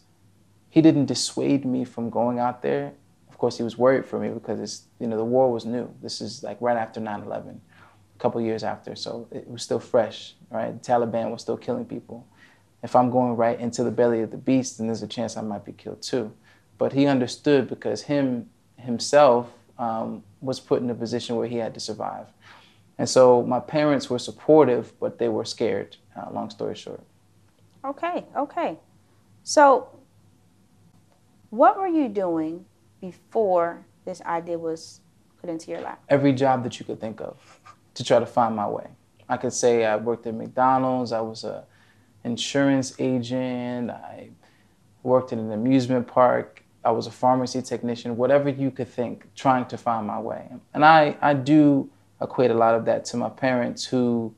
he 0.68 0.82
didn't 0.82 1.06
dissuade 1.06 1.64
me 1.64 1.84
from 1.84 2.10
going 2.10 2.38
out 2.38 2.62
there. 2.62 2.92
Of 3.38 3.40
course, 3.40 3.56
he 3.56 3.62
was 3.62 3.78
worried 3.78 4.04
for 4.04 4.18
me 4.18 4.30
because 4.30 4.58
it's 4.58 4.82
you 4.98 5.06
know 5.06 5.16
the 5.16 5.24
war 5.24 5.52
was 5.52 5.64
new. 5.64 5.88
This 6.02 6.20
is 6.20 6.42
like 6.42 6.58
right 6.60 6.76
after 6.76 7.00
9/11, 7.00 7.50
a 7.50 8.18
couple 8.18 8.40
years 8.40 8.64
after, 8.64 8.96
so 8.96 9.28
it 9.30 9.48
was 9.48 9.62
still 9.62 9.78
fresh, 9.78 10.34
right? 10.50 10.72
The 10.82 10.92
Taliban 10.92 11.30
was 11.30 11.40
still 11.42 11.56
killing 11.56 11.84
people 11.84 12.26
if 12.82 12.94
I'm 12.94 13.10
going 13.10 13.36
right 13.36 13.58
into 13.58 13.82
the 13.82 13.90
belly 13.90 14.20
of 14.20 14.30
the 14.30 14.36
beast, 14.36 14.78
then 14.78 14.86
there's 14.86 15.02
a 15.02 15.08
chance 15.08 15.36
I 15.36 15.40
might 15.40 15.64
be 15.64 15.72
killed 15.72 16.02
too. 16.02 16.32
But 16.76 16.92
he 16.92 17.06
understood 17.06 17.68
because 17.68 18.02
him 18.02 18.48
himself 18.76 19.50
um, 19.78 20.22
was 20.40 20.60
put 20.60 20.80
in 20.80 20.90
a 20.90 20.94
position 20.94 21.36
where 21.36 21.48
he 21.48 21.56
had 21.56 21.74
to 21.74 21.80
survive. 21.80 22.26
And 22.96 23.08
so 23.08 23.42
my 23.42 23.60
parents 23.60 24.08
were 24.08 24.18
supportive, 24.18 24.98
but 25.00 25.18
they 25.18 25.28
were 25.28 25.44
scared. 25.44 25.96
Uh, 26.16 26.30
long 26.32 26.50
story 26.50 26.74
short. 26.74 27.02
Okay, 27.84 28.24
okay. 28.36 28.78
So, 29.44 29.88
what 31.50 31.78
were 31.78 31.86
you 31.86 32.08
doing 32.08 32.64
before 33.00 33.84
this 34.04 34.20
idea 34.22 34.58
was 34.58 35.00
put 35.40 35.50
into 35.50 35.70
your 35.70 35.80
lap? 35.80 36.02
Every 36.08 36.32
job 36.32 36.62
that 36.64 36.78
you 36.78 36.86
could 36.86 37.00
think 37.00 37.20
of 37.20 37.60
to 37.94 38.04
try 38.04 38.18
to 38.18 38.26
find 38.26 38.54
my 38.56 38.68
way. 38.68 38.86
I 39.28 39.36
could 39.36 39.52
say 39.52 39.84
I 39.84 39.96
worked 39.96 40.26
at 40.26 40.34
McDonald's. 40.34 41.12
I 41.12 41.20
was 41.20 41.44
a 41.44 41.64
insurance 42.24 42.94
agent. 42.98 43.90
I 43.90 44.30
worked 45.02 45.32
in 45.32 45.38
an 45.38 45.52
amusement 45.52 46.06
park. 46.06 46.64
I 46.84 46.90
was 46.90 47.06
a 47.06 47.10
pharmacy 47.10 47.60
technician. 47.60 48.16
Whatever 48.16 48.48
you 48.48 48.70
could 48.70 48.88
think, 48.88 49.26
trying 49.34 49.66
to 49.66 49.76
find 49.76 50.06
my 50.06 50.18
way. 50.18 50.48
And 50.74 50.84
I, 50.84 51.16
I 51.20 51.34
do 51.34 51.90
equate 52.20 52.50
a 52.50 52.54
lot 52.54 52.74
of 52.74 52.84
that 52.86 53.04
to 53.06 53.16
my 53.16 53.28
parents 53.28 53.84
who 53.84 54.34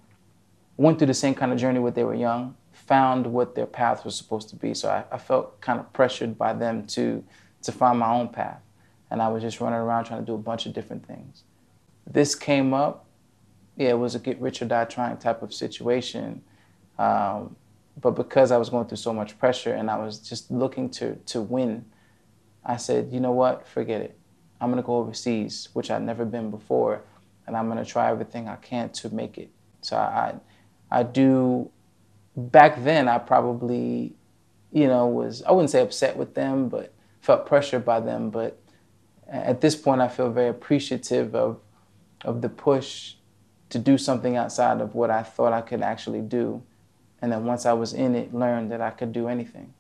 went 0.77 0.99
through 0.99 1.07
the 1.07 1.15
same 1.15 1.35
kind 1.35 1.53
of 1.53 1.59
journey 1.59 1.79
when 1.79 1.93
they 1.93 2.05
were 2.05 2.15
young, 2.15 2.57
found 2.73 3.27
what 3.27 3.55
their 3.55 3.67
path 3.67 4.05
was 4.05 4.17
supposed 4.17 4.49
to 4.49 4.57
be. 4.57 4.75
So 4.75 4.89
I, 4.91 5.05
I 5.15 5.19
felt 5.19 5.61
kind 5.61 5.79
of 5.79 5.93
pressured 5.93 6.37
by 6.37 6.53
them 6.55 6.87
to 6.89 7.23
to 7.63 7.73
find 7.73 7.99
my 7.99 8.11
own 8.11 8.29
path. 8.29 8.63
And 9.11 9.21
I 9.21 9.29
was 9.29 9.43
just 9.43 9.61
running 9.61 9.79
around 9.79 10.05
trying 10.05 10.21
to 10.21 10.27
do 10.27 10.35
a 10.35 10.39
bunch 10.39 10.67
of 10.67 10.73
different 10.73 11.07
things. 11.07 11.45
This 12.07 12.35
came 12.35 12.73
up. 12.73 13.07
Yeah, 13.77 13.91
it 13.91 13.99
was 13.99 14.15
a 14.15 14.19
get 14.19 14.41
rich 14.41 14.63
or 14.63 14.67
die 14.67 14.85
trying 14.85 15.17
type 15.17 15.43
of 15.43 15.53
situation. 15.53 16.43
Um, 16.99 17.57
but 18.01 18.13
because 18.13 18.51
I 18.51 18.57
was 18.57 18.71
going 18.71 18.87
through 18.87 18.99
so 18.99 19.13
much 19.13 19.39
pressure 19.39 19.75
and 19.75 19.91
I 19.91 19.99
was 19.99 20.19
just 20.19 20.51
looking 20.51 20.91
to 20.91 21.17
to 21.17 21.41
win, 21.41 21.85
I 22.65 22.77
said, 22.77 23.11
you 23.13 23.21
know 23.21 23.33
what, 23.33 23.67
forget 23.67 24.01
it. 24.01 24.19
I'm 24.61 24.71
gonna 24.71 24.83
go 24.83 24.97
overseas, 24.97 25.69
which 25.73 25.91
I'd 25.91 26.03
never 26.03 26.25
been 26.25 26.51
before, 26.51 27.03
and 27.47 27.57
I'm 27.57 27.69
gonna 27.69 27.85
try 27.85 28.11
everything 28.11 28.49
I 28.49 28.57
can 28.57 28.91
to 28.91 29.15
make 29.15 29.39
it. 29.39 29.51
So 29.81 29.97
I, 29.97 30.35
I 30.91 31.03
do. 31.03 31.71
Back 32.37 32.85
then, 32.85 33.09
I 33.09 33.19
probably, 33.19 34.15
you 34.73 34.87
know, 34.87 35.07
was 35.07 35.43
I 35.43 35.53
wouldn't 35.53 35.71
say 35.71 35.83
upset 35.83 36.17
with 36.17 36.35
them, 36.35 36.69
but 36.69 36.93
felt 37.21 37.47
pressured 37.47 37.85
by 37.85 38.01
them. 38.01 38.31
But 38.31 38.59
at 39.29 39.61
this 39.61 39.77
point, 39.77 40.01
I 40.01 40.09
feel 40.09 40.31
very 40.31 40.49
appreciative 40.49 41.35
of 41.35 41.61
of 42.25 42.43
the 42.43 42.49
push 42.49 43.15
to 43.71 43.79
do 43.79 43.97
something 43.97 44.37
outside 44.37 44.81
of 44.81 44.95
what 44.95 45.11
I 45.11 45.23
thought 45.23 45.53
I 45.53 45.63
could 45.63 45.81
actually 45.81 46.21
do. 46.21 46.63
And 47.23 47.33
then 47.33 47.45
once 47.47 47.65
I 47.65 47.73
was 47.73 47.95
in 47.95 48.15
it, 48.15 48.35
learned 48.35 48.71
that 48.73 48.81
I 48.81 48.91
could 48.91 49.13
do 49.13 49.29
anything. 49.29 49.73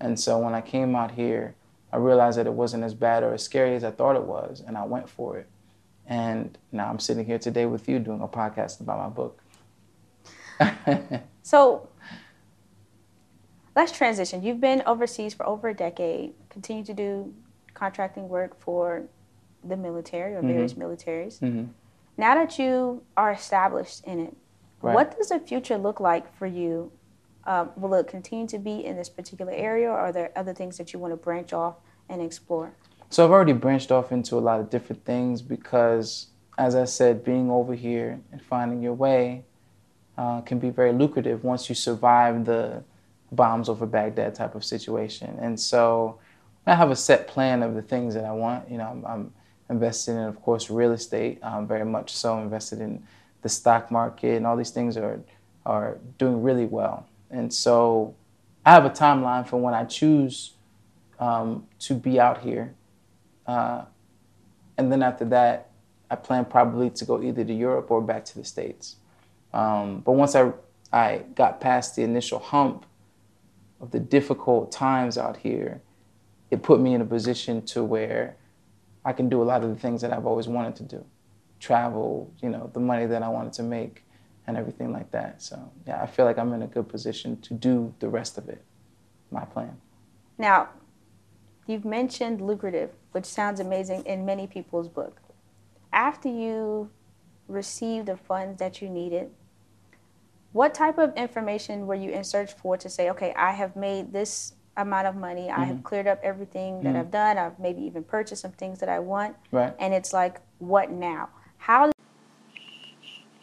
And 0.00 0.18
so 0.18 0.38
when 0.38 0.54
I 0.54 0.60
came 0.60 0.96
out 0.96 1.10
here, 1.10 1.54
I 1.92 1.98
realized 1.98 2.38
that 2.38 2.46
it 2.46 2.52
wasn't 2.52 2.84
as 2.84 2.94
bad 2.94 3.22
or 3.22 3.34
as 3.34 3.42
scary 3.42 3.74
as 3.74 3.84
I 3.84 3.90
thought 3.90 4.16
it 4.16 4.24
was, 4.24 4.62
and 4.66 4.78
I 4.78 4.84
went 4.84 5.08
for 5.08 5.38
it. 5.38 5.46
And 6.06 6.56
now 6.72 6.88
I'm 6.88 6.98
sitting 6.98 7.24
here 7.24 7.38
today 7.38 7.66
with 7.66 7.88
you 7.88 7.98
doing 7.98 8.20
a 8.20 8.28
podcast 8.28 8.80
about 8.80 8.98
my 8.98 9.08
book. 9.08 9.40
So, 11.44 11.90
let's 13.76 13.92
transition. 13.92 14.42
You've 14.42 14.60
been 14.60 14.82
overseas 14.86 15.34
for 15.34 15.46
over 15.46 15.68
a 15.68 15.74
decade, 15.74 16.32
continue 16.48 16.84
to 16.84 16.94
do 16.94 17.34
contracting 17.74 18.28
work 18.28 18.58
for 18.60 19.04
the 19.62 19.76
military 19.76 20.34
or 20.34 20.42
various 20.42 20.74
militaries. 20.74 21.40
Mhm. 21.40 21.68
Now 22.16 22.34
that 22.34 22.58
you 22.58 23.02
are 23.16 23.32
established 23.32 24.04
in 24.06 24.20
it, 24.20 24.36
Right. 24.82 24.94
what 24.94 25.16
does 25.16 25.30
the 25.30 25.40
future 25.40 25.78
look 25.78 25.98
like 25.98 26.32
for 26.34 26.46
you? 26.46 26.92
Um, 27.46 27.70
will 27.76 27.94
it 27.94 28.06
continue 28.06 28.46
to 28.46 28.58
be 28.58 28.84
in 28.84 28.96
this 28.96 29.08
particular 29.08 29.52
area, 29.52 29.90
or 29.90 29.98
are 29.98 30.12
there 30.12 30.30
other 30.36 30.54
things 30.54 30.78
that 30.78 30.92
you 30.92 30.98
want 30.98 31.12
to 31.12 31.16
branch 31.16 31.52
off 31.52 31.76
and 32.08 32.22
explore? 32.22 32.72
So 33.10 33.24
I've 33.24 33.30
already 33.30 33.52
branched 33.52 33.90
off 33.90 34.12
into 34.12 34.38
a 34.38 34.40
lot 34.40 34.60
of 34.60 34.70
different 34.70 35.04
things 35.04 35.42
because, 35.42 36.28
as 36.56 36.74
I 36.74 36.84
said, 36.84 37.24
being 37.24 37.50
over 37.50 37.74
here 37.74 38.20
and 38.32 38.40
finding 38.40 38.80
your 38.82 38.94
way 38.94 39.44
uh, 40.16 40.40
can 40.42 40.58
be 40.60 40.70
very 40.70 40.92
lucrative 40.92 41.42
once 41.42 41.68
you 41.68 41.74
survive 41.74 42.44
the 42.44 42.82
bombs 43.34 43.68
over 43.68 43.86
Baghdad 43.86 44.34
type 44.34 44.54
of 44.54 44.64
situation. 44.64 45.38
And 45.40 45.58
so 45.58 46.18
I 46.66 46.74
have 46.74 46.90
a 46.90 46.96
set 46.96 47.28
plan 47.28 47.62
of 47.62 47.74
the 47.74 47.82
things 47.82 48.14
that 48.14 48.24
I 48.24 48.32
want. 48.32 48.70
You 48.70 48.78
know, 48.78 48.88
I'm, 48.88 49.04
I'm 49.06 49.32
invested 49.68 50.12
in, 50.12 50.24
of 50.24 50.40
course, 50.42 50.70
real 50.70 50.92
estate, 50.92 51.38
um, 51.42 51.66
very 51.66 51.84
much 51.84 52.10
so 52.12 52.38
invested 52.38 52.80
in 52.80 53.02
the 53.42 53.48
stock 53.48 53.90
market, 53.90 54.36
and 54.36 54.46
all 54.46 54.56
these 54.56 54.70
things 54.70 54.96
are 54.96 55.20
are 55.66 55.98
doing 56.18 56.42
really 56.42 56.66
well. 56.66 57.06
And 57.30 57.52
so 57.52 58.14
I 58.66 58.70
have 58.72 58.84
a 58.84 58.90
timeline 58.90 59.46
for 59.46 59.58
when 59.60 59.74
I 59.74 59.84
choose 59.84 60.52
um, 61.18 61.66
to 61.80 61.94
be 61.94 62.20
out 62.20 62.38
here 62.42 62.74
Uh, 63.46 63.84
and 64.76 64.90
then 64.90 65.02
after 65.02 65.24
that, 65.26 65.70
I 66.10 66.16
plan 66.16 66.44
probably 66.44 66.90
to 66.90 67.04
go 67.04 67.22
either 67.22 67.44
to 67.44 67.52
Europe 67.54 67.90
or 67.90 68.00
back 68.00 68.24
to 68.26 68.38
the 68.38 68.44
States. 68.44 68.96
Um, 69.52 70.00
but 70.00 70.12
once 70.12 70.34
I, 70.34 70.52
I 70.92 71.22
got 71.34 71.60
past 71.60 71.96
the 71.96 72.02
initial 72.02 72.38
hump 72.38 72.86
of 73.84 73.90
the 73.90 74.00
difficult 74.00 74.72
times 74.72 75.16
out 75.16 75.36
here, 75.36 75.80
it 76.50 76.62
put 76.62 76.80
me 76.80 76.94
in 76.94 77.00
a 77.00 77.04
position 77.04 77.62
to 77.66 77.84
where 77.84 78.36
I 79.04 79.12
can 79.12 79.28
do 79.28 79.42
a 79.42 79.44
lot 79.44 79.62
of 79.62 79.68
the 79.68 79.76
things 79.76 80.00
that 80.00 80.12
I've 80.12 80.26
always 80.26 80.48
wanted 80.48 80.76
to 80.76 80.82
do 80.82 81.04
travel, 81.60 82.30
you 82.42 82.48
know, 82.50 82.70
the 82.74 82.80
money 82.80 83.06
that 83.06 83.22
I 83.22 83.28
wanted 83.28 83.52
to 83.54 83.62
make 83.62 84.04
and 84.46 84.56
everything 84.56 84.92
like 84.92 85.10
that. 85.12 85.40
So, 85.40 85.72
yeah, 85.86 86.02
I 86.02 86.06
feel 86.06 86.26
like 86.26 86.36
I'm 86.36 86.52
in 86.52 86.62
a 86.62 86.66
good 86.66 86.88
position 86.88 87.40
to 87.42 87.54
do 87.54 87.94
the 88.00 88.08
rest 88.08 88.36
of 88.36 88.48
it, 88.48 88.62
my 89.30 89.44
plan. 89.44 89.76
Now, 90.36 90.68
you've 91.66 91.86
mentioned 91.86 92.42
lucrative, 92.42 92.90
which 93.12 93.24
sounds 93.24 93.60
amazing 93.60 94.04
in 94.04 94.26
many 94.26 94.46
people's 94.46 94.88
book. 94.88 95.20
After 95.92 96.28
you 96.28 96.90
received 97.48 98.06
the 98.06 98.16
funds 98.16 98.58
that 98.58 98.82
you 98.82 98.90
needed, 98.90 99.30
what 100.54 100.72
type 100.72 100.98
of 100.98 101.12
information 101.16 101.84
were 101.84 101.96
you 101.96 102.10
in 102.10 102.22
search 102.22 102.52
for 102.52 102.76
to 102.76 102.88
say, 102.88 103.10
okay, 103.10 103.34
I 103.36 103.50
have 103.50 103.74
made 103.74 104.12
this 104.12 104.54
amount 104.76 105.08
of 105.08 105.16
money, 105.16 105.48
mm-hmm. 105.48 105.60
I 105.60 105.64
have 105.64 105.76
mm-hmm. 105.76 105.82
cleared 105.82 106.06
up 106.06 106.20
everything 106.22 106.82
that 106.84 106.90
mm-hmm. 106.90 106.98
I've 107.00 107.10
done, 107.10 107.38
I've 107.38 107.58
maybe 107.58 107.82
even 107.82 108.04
purchased 108.04 108.42
some 108.42 108.52
things 108.52 108.78
that 108.78 108.88
I 108.88 109.00
want, 109.00 109.36
right. 109.50 109.74
and 109.80 109.92
it's 109.92 110.12
like, 110.12 110.40
what 110.58 110.90
now? 110.90 111.28
How 111.58 111.90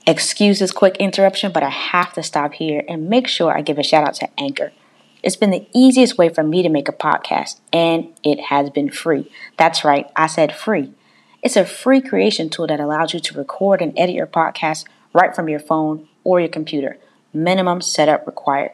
Excuse 0.08 0.60
this 0.60 0.72
quick 0.72 0.96
interruption, 0.98 1.52
but 1.52 1.64
I 1.64 1.70
have 1.70 2.14
to 2.14 2.24
stop 2.24 2.54
here 2.54 2.84
and 2.88 3.10
make 3.10 3.28
sure 3.28 3.56
I 3.56 3.62
give 3.62 3.78
a 3.78 3.84
shout 3.84 4.08
out 4.08 4.16
to 4.16 4.30
Anchor. 4.40 4.72
It's 5.22 5.36
been 5.36 5.52
the 5.52 5.68
easiest 5.74 6.18
way 6.18 6.30
for 6.30 6.44
me 6.44 6.64
to 6.64 6.70
make 6.70 6.88
a 6.88 6.94
podcast, 6.94 7.60
and 7.74 8.08
it 8.24 8.40
has 8.46 8.70
been 8.70 8.90
free. 8.90 9.30
That's 9.58 9.84
right, 9.84 10.08
I 10.16 10.28
said 10.28 10.56
free. 10.56 10.94
It's 11.44 11.58
a 11.58 11.66
free 11.66 12.00
creation 12.00 12.50
tool 12.50 12.68
that 12.68 12.80
allows 12.80 13.14
you 13.14 13.20
to 13.20 13.38
record 13.38 13.82
and 13.82 13.98
edit 14.00 14.16
your 14.16 14.28
podcast 14.28 14.86
right 15.14 15.36
from 15.36 15.50
your 15.50 15.60
phone 15.60 16.08
or 16.24 16.40
your 16.40 16.50
computer. 16.50 16.98
Minimum 17.34 17.82
setup 17.82 18.26
required. 18.28 18.72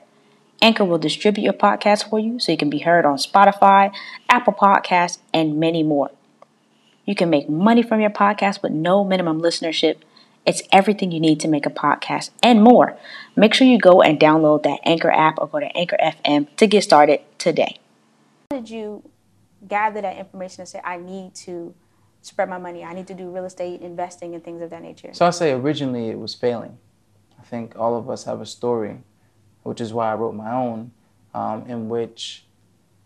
Anchor 0.62 0.86
will 0.86 0.98
distribute 0.98 1.44
your 1.44 1.54
podcast 1.54 2.10
for 2.10 2.20
you 2.20 2.40
so 2.40 2.52
you 2.52 2.58
can 2.58 2.70
be 2.70 2.80
heard 2.80 3.06
on 3.06 3.18
Spotify, 3.18 3.94
Apple 4.30 4.54
Podcasts, 4.54 5.20
and 5.34 5.60
many 5.60 5.84
more. 5.84 6.10
You 7.06 7.16
can 7.16 7.30
make 7.30 7.48
money 7.48 7.84
from 7.84 8.02
your 8.02 8.10
podcast 8.10 8.62
with 8.62 8.72
no 8.72 9.04
minimum 9.04 9.42
listenership. 9.42 9.98
It's 10.46 10.62
everything 10.72 11.12
you 11.12 11.20
need 11.20 11.40
to 11.42 11.48
make 11.48 11.66
a 11.66 11.70
podcast 11.70 12.32
and 12.42 12.64
more. 12.64 12.98
Make 13.36 13.54
sure 13.54 13.68
you 13.68 13.78
go 13.78 14.02
and 14.02 14.20
download 14.20 14.64
that 14.64 14.80
Anchor 14.84 15.12
app 15.12 15.38
or 15.38 15.48
go 15.48 15.60
to 15.60 15.78
Anchor 15.78 15.98
FM 16.02 16.48
to 16.58 16.68
get 16.68 16.84
started 16.84 17.22
today. 17.38 17.78
How 18.52 18.58
did 18.58 18.70
you 18.70 19.04
gather 19.68 20.02
that 20.02 20.18
information 20.18 20.62
and 20.62 20.70
say, 20.70 20.82
I 20.84 20.98
need 20.98 21.36
to 21.36 21.74
spread 22.22 22.50
my 22.50 22.58
money, 22.58 22.84
I 22.84 22.94
need 22.94 23.08
to 23.08 23.14
do 23.14 23.30
real 23.30 23.46
estate 23.46 23.82
investing 23.82 24.34
and 24.34 24.44
things 24.44 24.62
of 24.62 24.70
that 24.72 24.82
nature? 24.82 25.10
So 25.14 25.26
I 25.26 25.30
say 25.30 25.52
originally 25.52 26.10
it 26.10 26.20
was 26.20 26.34
failing. 26.34 26.78
I 27.48 27.50
think 27.50 27.80
all 27.80 27.98
of 27.98 28.10
us 28.10 28.26
have 28.26 28.42
a 28.42 28.46
story, 28.46 28.98
which 29.64 29.80
is 29.80 29.94
why 29.94 30.12
I 30.12 30.16
wrote 30.16 30.36
my 30.36 30.52
own, 30.52 30.92
um, 31.34 31.64
in 31.68 31.88
which 31.88 32.44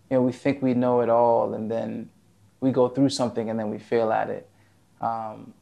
you 0.09 0.17
know 0.17 0.23
we 0.23 0.31
think 0.31 0.63
we 0.63 0.73
know 0.73 1.01
it 1.01 1.09
all, 1.09 1.53
and 1.53 1.69
then 1.69 2.09
we 2.59 2.71
go 2.71 2.89
through 2.89 3.09
something 3.09 3.51
and 3.51 3.59
then 3.59 3.69
we 3.69 3.77
fail 3.77 4.11
at 4.11 4.31
it. 4.31 4.49
Um, 4.99 5.53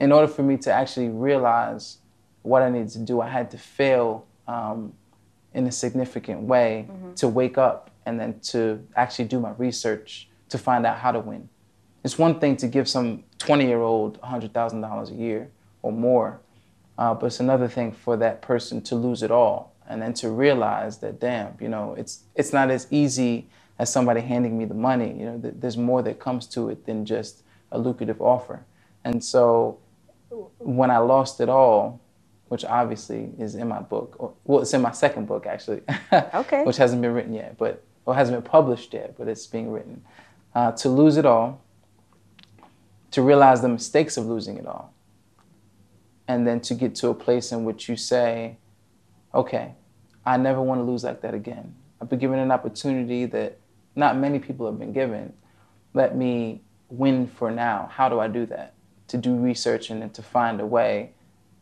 in 0.00 0.10
order 0.10 0.26
for 0.26 0.42
me 0.42 0.56
to 0.56 0.72
actually 0.72 1.08
realize 1.08 1.98
what 2.42 2.62
I 2.62 2.68
needed 2.68 2.88
to 2.90 2.98
do, 2.98 3.20
I 3.20 3.28
had 3.28 3.48
to 3.52 3.58
fail 3.58 4.26
um, 4.48 4.92
in 5.54 5.64
a 5.68 5.72
significant 5.72 6.40
way 6.40 6.86
mm-hmm. 6.90 7.14
to 7.14 7.28
wake 7.28 7.58
up 7.58 7.92
and 8.06 8.18
then 8.18 8.40
to 8.40 8.84
actually 8.96 9.26
do 9.26 9.38
my 9.38 9.52
research 9.52 10.28
to 10.48 10.58
find 10.58 10.84
out 10.84 10.98
how 10.98 11.12
to 11.12 11.20
win. 11.20 11.48
It's 12.02 12.18
one 12.18 12.40
thing 12.40 12.56
to 12.56 12.66
give 12.66 12.88
some 12.88 13.22
20 13.38 13.66
year 13.66 13.82
old 13.82 14.20
$100,000 14.20 15.10
a 15.10 15.14
year 15.14 15.48
or 15.82 15.92
more, 15.92 16.40
uh, 16.98 17.14
but 17.14 17.26
it's 17.26 17.40
another 17.40 17.68
thing 17.68 17.92
for 17.92 18.16
that 18.18 18.42
person 18.42 18.82
to 18.82 18.94
lose 18.96 19.22
it 19.22 19.30
all 19.30 19.74
and 19.88 20.02
then 20.02 20.14
to 20.14 20.30
realize 20.30 20.98
that, 20.98 21.20
damn, 21.20 21.56
you 21.60 21.68
know, 21.68 21.94
it's, 21.98 22.24
it's 22.34 22.52
not 22.52 22.70
as 22.70 22.86
easy 22.90 23.48
as 23.78 23.92
somebody 23.92 24.20
handing 24.20 24.58
me 24.58 24.64
the 24.64 24.74
money. 24.74 25.08
You 25.18 25.26
know, 25.26 25.38
th- 25.40 25.54
there's 25.58 25.76
more 25.76 26.02
that 26.02 26.18
comes 26.20 26.46
to 26.48 26.70
it 26.70 26.86
than 26.86 27.04
just 27.06 27.42
a 27.72 27.78
lucrative 27.78 28.20
offer. 28.22 28.64
And 29.04 29.22
so 29.24 29.78
when 30.58 30.90
I 30.90 30.98
lost 30.98 31.40
it 31.40 31.48
all, 31.48 32.00
which 32.48 32.64
obviously 32.64 33.30
is 33.38 33.54
in 33.54 33.68
my 33.68 33.80
book, 33.80 34.16
or, 34.18 34.34
well, 34.44 34.60
it's 34.62 34.74
in 34.74 34.82
my 34.82 34.92
second 34.92 35.26
book 35.26 35.46
actually, 35.46 35.82
okay, 36.34 36.64
which 36.64 36.76
hasn't 36.78 37.02
been 37.02 37.12
written 37.12 37.34
yet, 37.34 37.58
but 37.58 37.84
or 38.06 38.14
hasn't 38.14 38.36
been 38.36 38.50
published 38.50 38.94
yet, 38.94 39.16
but 39.18 39.28
it's 39.28 39.46
being 39.46 39.70
written. 39.70 40.02
Uh, 40.54 40.72
to 40.72 40.88
lose 40.88 41.16
it 41.16 41.26
all, 41.26 41.60
to 43.12 43.22
realize 43.22 43.62
the 43.62 43.68
mistakes 43.68 44.16
of 44.16 44.26
losing 44.26 44.58
it 44.58 44.66
all, 44.66 44.94
and 46.28 46.46
then 46.46 46.60
to 46.60 46.74
get 46.74 46.94
to 46.96 47.08
a 47.08 47.14
place 47.14 47.52
in 47.52 47.64
which 47.64 47.88
you 47.88 47.96
say, 47.96 48.58
okay, 49.34 49.74
I 50.24 50.36
never 50.36 50.60
want 50.60 50.80
to 50.80 50.84
lose 50.84 51.04
like 51.04 51.20
that 51.22 51.34
again. 51.34 51.74
I've 52.00 52.08
been 52.08 52.18
given 52.18 52.38
an 52.38 52.50
opportunity 52.50 53.26
that 53.26 53.58
not 53.94 54.16
many 54.16 54.38
people 54.38 54.66
have 54.66 54.78
been 54.78 54.92
given. 54.92 55.32
Let 55.94 56.16
me 56.16 56.62
win 56.88 57.26
for 57.26 57.50
now. 57.50 57.88
How 57.92 58.08
do 58.08 58.20
I 58.20 58.28
do 58.28 58.44
that? 58.46 58.74
To 59.08 59.16
do 59.16 59.36
research 59.36 59.90
and 59.90 60.02
then 60.02 60.10
to 60.10 60.22
find 60.22 60.60
a 60.60 60.66
way 60.66 61.12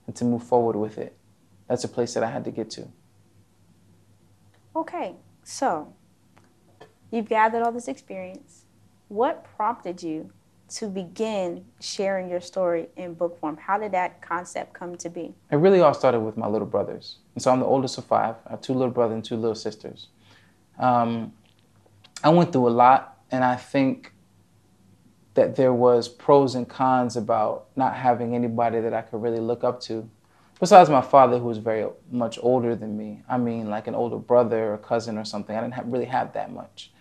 and 0.06 0.16
to 0.16 0.24
move 0.24 0.42
forward 0.42 0.76
with 0.76 0.98
it. 0.98 1.16
That's 1.68 1.84
a 1.84 1.88
place 1.88 2.14
that 2.14 2.22
I 2.22 2.30
had 2.30 2.44
to 2.44 2.50
get 2.50 2.70
to. 2.70 2.88
Okay, 4.76 5.14
so 5.44 5.94
you've 7.10 7.28
gathered 7.28 7.62
all 7.62 7.70
this 7.72 7.86
experience. 7.86 8.64
What 9.08 9.44
prompted 9.56 10.02
you 10.02 10.32
to 10.74 10.88
begin 10.88 11.64
sharing 11.80 12.28
your 12.28 12.40
story 12.40 12.88
in 12.96 13.14
book 13.14 13.38
form? 13.38 13.56
How 13.56 13.78
did 13.78 13.92
that 13.92 14.20
concept 14.20 14.72
come 14.72 14.96
to 14.96 15.08
be? 15.08 15.32
It 15.52 15.56
really 15.56 15.80
all 15.80 15.94
started 15.94 16.20
with 16.20 16.36
my 16.36 16.48
little 16.48 16.66
brothers. 16.66 17.18
And 17.34 17.42
so 17.42 17.52
I'm 17.52 17.60
the 17.60 17.66
oldest 17.66 17.96
of 17.96 18.04
five. 18.04 18.34
I 18.46 18.50
have 18.50 18.60
two 18.60 18.72
little 18.72 18.90
brothers 18.90 19.14
and 19.14 19.24
two 19.24 19.36
little 19.36 19.54
sisters. 19.54 20.08
Um, 20.78 21.32
I 22.24 22.30
went 22.30 22.52
through 22.52 22.68
a 22.68 22.70
lot, 22.70 23.18
and 23.30 23.44
I 23.44 23.54
think 23.54 24.12
that 25.34 25.54
there 25.54 25.72
was 25.72 26.08
pros 26.08 26.56
and 26.56 26.68
cons 26.68 27.16
about 27.16 27.66
not 27.76 27.94
having 27.94 28.34
anybody 28.34 28.80
that 28.80 28.92
I 28.92 29.02
could 29.02 29.22
really 29.22 29.40
look 29.40 29.62
up 29.62 29.80
to. 29.82 30.08
Besides 30.58 30.90
my 30.90 31.02
father, 31.02 31.38
who 31.38 31.46
was 31.46 31.58
very 31.58 31.86
much 32.10 32.38
older 32.42 32.74
than 32.74 32.96
me. 32.96 33.22
I 33.28 33.38
mean, 33.38 33.70
like 33.70 33.86
an 33.86 33.94
older 33.94 34.16
brother 34.16 34.72
or 34.72 34.78
cousin 34.78 35.18
or 35.18 35.24
something. 35.24 35.54
I 35.54 35.60
didn't 35.60 35.74
have, 35.74 35.86
really 35.86 36.06
have 36.06 36.32
that 36.32 36.52
much. 36.52 36.92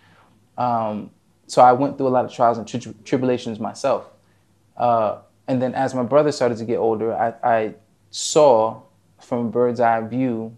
Um, 0.58 1.10
so 1.46 1.62
I 1.62 1.72
went 1.72 1.98
through 1.98 2.08
a 2.08 2.14
lot 2.16 2.24
of 2.24 2.32
trials 2.32 2.58
and 2.58 2.66
tri- 2.66 2.94
tribulations 3.04 3.58
myself. 3.60 4.06
Uh, 4.76 5.18
and 5.46 5.60
then 5.60 5.74
as 5.74 5.94
my 5.94 6.02
brother 6.02 6.32
started 6.32 6.58
to 6.58 6.64
get 6.64 6.78
older, 6.78 7.14
I, 7.14 7.34
I 7.42 7.74
saw 8.10 8.82
from 9.20 9.50
bird's 9.50 9.80
eye 9.80 10.00
view 10.00 10.56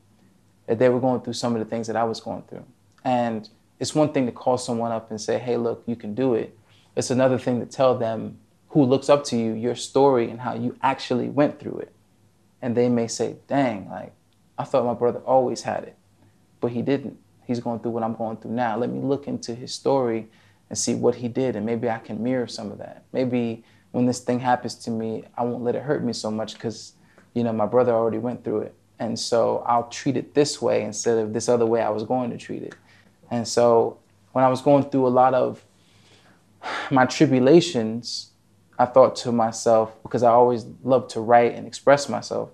that 0.67 0.79
they 0.79 0.89
were 0.89 1.01
going 1.01 1.21
through 1.21 1.33
some 1.35 1.55
of 1.55 1.61
the 1.61 1.65
things 1.65 1.87
that 1.87 1.97
I 1.97 2.05
was 2.05 2.21
going 2.21 2.43
through. 2.43 2.65
And 3.05 3.49
it's 3.79 3.95
one 3.95 4.13
thing 4.13 4.27
to 4.27 4.33
call 4.33 4.59
someone 4.59 4.93
up 4.93 5.11
and 5.11 5.21
say, 5.21 5.39
hey, 5.39 5.57
look, 5.57 5.83
you 5.87 5.97
can 5.97 6.15
do 6.15 6.35
it. 6.35 6.57
It's 6.97 7.11
another 7.11 7.39
thing 7.39 7.61
to 7.61 7.67
tell 7.67 7.97
them 7.97 8.39
who 8.69 8.85
looks 8.85 9.09
up 9.09 9.25
to 9.25 9.37
you 9.37 9.53
your 9.53 9.75
story 9.75 10.31
and 10.31 10.41
how 10.41 10.55
you 10.55 10.77
actually 10.83 11.29
went 11.29 11.61
through 11.61 11.79
it. 11.79 11.93
And 12.63 12.77
they 12.77 12.89
may 12.89 13.07
say, 13.07 13.37
dang, 13.49 13.89
like, 13.91 14.13
I 14.59 14.65
thought 14.65 14.85
my 14.85 14.95
brother 14.95 15.21
always 15.21 15.63
had 15.63 15.85
it, 15.85 15.97
but 16.61 16.73
he 16.73 16.83
didn't. 16.83 17.19
He's 17.47 17.61
going 17.61 17.81
through 17.81 17.93
what 17.93 18.03
I'm 18.03 18.15
going 18.15 18.39
through 18.39 18.53
now. 18.53 18.77
Let 18.77 18.91
me 18.91 19.01
look 19.01 19.29
into 19.29 19.55
his 19.55 19.73
story 19.73 20.29
and 20.69 20.79
see 20.79 20.95
what 20.95 21.17
he 21.17 21.29
did, 21.29 21.57
and 21.57 21.65
maybe 21.65 21.89
I 21.89 21.99
can 21.99 22.23
mirror 22.23 22.47
some 22.47 22.73
of 22.73 22.79
that. 22.79 23.05
Maybe 23.13 23.65
when 23.93 24.07
this 24.07 24.21
thing 24.21 24.41
happens 24.41 24.75
to 24.75 24.91
me, 24.91 25.25
I 25.37 25.45
won't 25.45 25.63
let 25.63 25.75
it 25.75 25.83
hurt 25.83 26.05
me 26.05 26.13
so 26.13 26.31
much 26.31 26.55
because, 26.55 26.95
you 27.35 27.45
know, 27.45 27.53
my 27.53 27.67
brother 27.67 27.93
already 27.93 28.19
went 28.19 28.45
through 28.45 28.63
it. 28.63 28.75
And 28.99 29.19
so 29.19 29.63
I'll 29.67 29.89
treat 29.89 30.17
it 30.17 30.35
this 30.35 30.61
way 30.61 30.83
instead 30.83 31.19
of 31.19 31.33
this 31.33 31.49
other 31.49 31.67
way 31.67 31.83
I 31.83 31.91
was 31.91 32.03
going 32.03 32.31
to 32.31 32.37
treat 32.37 32.63
it. 32.63 32.75
And 33.31 33.47
so 33.47 33.99
when 34.33 34.45
I 34.45 34.49
was 34.49 34.61
going 34.61 34.91
through 34.91 35.07
a 35.07 35.09
lot 35.09 35.35
of 35.35 35.65
my 36.91 37.07
tribulations, 37.07 38.33
I 38.79 38.87
thought 38.87 39.17
to 39.17 39.33
myself, 39.33 40.03
because 40.03 40.23
I 40.23 40.31
always 40.31 40.67
loved 40.83 41.11
to 41.11 41.21
write 41.21 41.55
and 41.55 41.67
express 41.67 42.09
myself, 42.09 42.51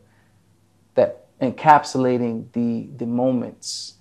that 0.95 1.27
encapsulating 1.41 2.53
the, 2.53 2.89
the 2.97 3.07
moments 3.07 3.95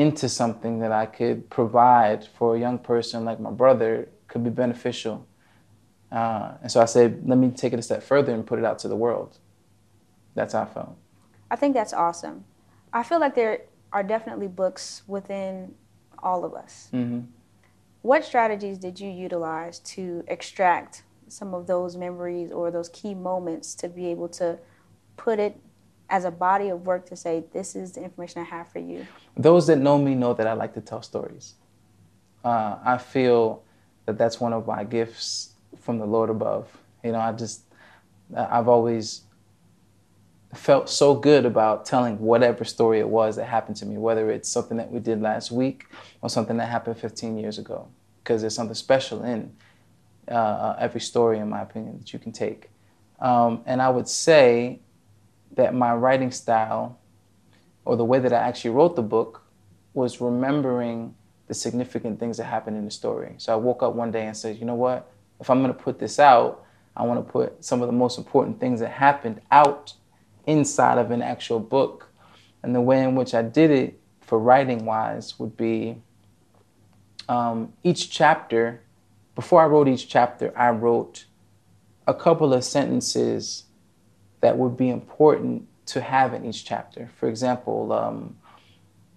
into 0.00 0.30
something 0.30 0.78
that 0.78 0.92
I 0.92 1.04
could 1.04 1.50
provide 1.50 2.26
for 2.26 2.56
a 2.56 2.58
young 2.58 2.78
person 2.78 3.26
like 3.26 3.38
my 3.38 3.50
brother 3.50 4.08
could 4.28 4.42
be 4.42 4.48
beneficial. 4.48 5.26
Uh, 6.10 6.52
and 6.62 6.72
so 6.72 6.80
I 6.80 6.86
said, 6.86 7.28
let 7.28 7.36
me 7.36 7.50
take 7.50 7.74
it 7.74 7.78
a 7.78 7.82
step 7.82 8.02
further 8.02 8.32
and 8.32 8.46
put 8.46 8.58
it 8.58 8.64
out 8.64 8.78
to 8.78 8.88
the 8.88 8.96
world. 8.96 9.36
That's 10.34 10.54
how 10.54 10.62
I 10.62 10.64
felt. 10.64 10.96
I 11.50 11.56
think 11.56 11.74
that's 11.74 11.92
awesome. 11.92 12.46
I 12.94 13.02
feel 13.02 13.20
like 13.20 13.34
there 13.34 13.64
are 13.92 14.02
definitely 14.02 14.48
books 14.48 15.02
within 15.06 15.74
all 16.18 16.46
of 16.46 16.54
us. 16.54 16.88
Mm-hmm. 16.94 17.26
What 18.00 18.24
strategies 18.24 18.78
did 18.78 18.98
you 18.98 19.10
utilize 19.10 19.80
to 19.80 20.24
extract 20.28 21.02
some 21.28 21.52
of 21.52 21.66
those 21.66 21.98
memories 21.98 22.52
or 22.52 22.70
those 22.70 22.88
key 22.88 23.14
moments 23.14 23.74
to 23.74 23.88
be 23.90 24.06
able 24.06 24.30
to 24.30 24.58
put 25.18 25.38
it 25.38 25.60
as 26.10 26.24
a 26.24 26.30
body 26.30 26.68
of 26.68 26.84
work 26.84 27.06
to 27.06 27.16
say, 27.16 27.44
this 27.52 27.74
is 27.74 27.92
the 27.92 28.02
information 28.02 28.42
I 28.42 28.44
have 28.44 28.68
for 28.68 28.80
you? 28.80 29.06
Those 29.36 29.68
that 29.68 29.76
know 29.76 29.96
me 29.96 30.14
know 30.14 30.34
that 30.34 30.46
I 30.46 30.52
like 30.52 30.74
to 30.74 30.80
tell 30.80 31.02
stories. 31.02 31.54
Uh, 32.44 32.76
I 32.84 32.98
feel 32.98 33.62
that 34.06 34.18
that's 34.18 34.40
one 34.40 34.52
of 34.52 34.66
my 34.66 34.84
gifts 34.84 35.54
from 35.80 35.98
the 35.98 36.06
Lord 36.06 36.28
above. 36.28 36.68
You 37.04 37.12
know, 37.12 37.20
I 37.20 37.32
just, 37.32 37.62
I've 38.36 38.68
always 38.68 39.22
felt 40.52 40.90
so 40.90 41.14
good 41.14 41.46
about 41.46 41.86
telling 41.86 42.18
whatever 42.18 42.64
story 42.64 42.98
it 42.98 43.08
was 43.08 43.36
that 43.36 43.44
happened 43.44 43.76
to 43.76 43.86
me, 43.86 43.96
whether 43.96 44.30
it's 44.30 44.48
something 44.48 44.76
that 44.78 44.90
we 44.90 44.98
did 44.98 45.22
last 45.22 45.52
week 45.52 45.84
or 46.22 46.28
something 46.28 46.56
that 46.56 46.68
happened 46.68 46.98
15 46.98 47.38
years 47.38 47.58
ago, 47.58 47.86
because 48.22 48.40
there's 48.40 48.54
something 48.54 48.74
special 48.74 49.22
in 49.22 49.52
uh, 50.26 50.74
every 50.78 51.00
story, 51.00 51.38
in 51.38 51.48
my 51.48 51.62
opinion, 51.62 51.98
that 51.98 52.12
you 52.12 52.18
can 52.18 52.32
take. 52.32 52.68
Um, 53.20 53.62
and 53.64 53.80
I 53.80 53.90
would 53.90 54.08
say 54.08 54.80
that 55.54 55.74
my 55.74 55.94
writing 55.94 56.30
style, 56.30 56.98
or 57.84 57.96
the 57.96 58.04
way 58.04 58.18
that 58.18 58.32
I 58.32 58.38
actually 58.38 58.70
wrote 58.70 58.96
the 58.96 59.02
book, 59.02 59.42
was 59.94 60.20
remembering 60.20 61.14
the 61.48 61.54
significant 61.54 62.20
things 62.20 62.36
that 62.36 62.44
happened 62.44 62.76
in 62.76 62.84
the 62.84 62.90
story. 62.90 63.34
So 63.38 63.52
I 63.52 63.56
woke 63.56 63.82
up 63.82 63.94
one 63.94 64.12
day 64.12 64.26
and 64.26 64.36
said, 64.36 64.56
you 64.58 64.64
know 64.64 64.74
what? 64.74 65.10
If 65.40 65.50
I'm 65.50 65.62
going 65.62 65.74
to 65.74 65.82
put 65.82 65.98
this 65.98 66.20
out, 66.20 66.64
I 66.96 67.02
want 67.02 67.24
to 67.24 67.32
put 67.32 67.64
some 67.64 67.82
of 67.82 67.88
the 67.88 67.92
most 67.92 68.18
important 68.18 68.60
things 68.60 68.80
that 68.80 68.90
happened 68.90 69.40
out 69.50 69.94
inside 70.46 70.98
of 70.98 71.10
an 71.10 71.22
actual 71.22 71.58
book. 71.58 72.08
And 72.62 72.74
the 72.74 72.80
way 72.80 73.02
in 73.02 73.14
which 73.14 73.34
I 73.34 73.42
did 73.42 73.70
it 73.70 74.00
for 74.20 74.38
writing 74.38 74.84
wise 74.84 75.38
would 75.38 75.56
be 75.56 76.02
um, 77.28 77.72
each 77.82 78.10
chapter, 78.10 78.82
before 79.34 79.62
I 79.62 79.66
wrote 79.66 79.88
each 79.88 80.08
chapter, 80.08 80.56
I 80.56 80.70
wrote 80.70 81.24
a 82.06 82.14
couple 82.14 82.52
of 82.52 82.64
sentences 82.64 83.64
that 84.40 84.56
would 84.56 84.76
be 84.76 84.88
important 84.88 85.66
to 85.86 86.00
have 86.00 86.34
in 86.34 86.44
each 86.44 86.64
chapter. 86.64 87.10
For 87.16 87.28
example, 87.28 87.92
um, 87.92 88.36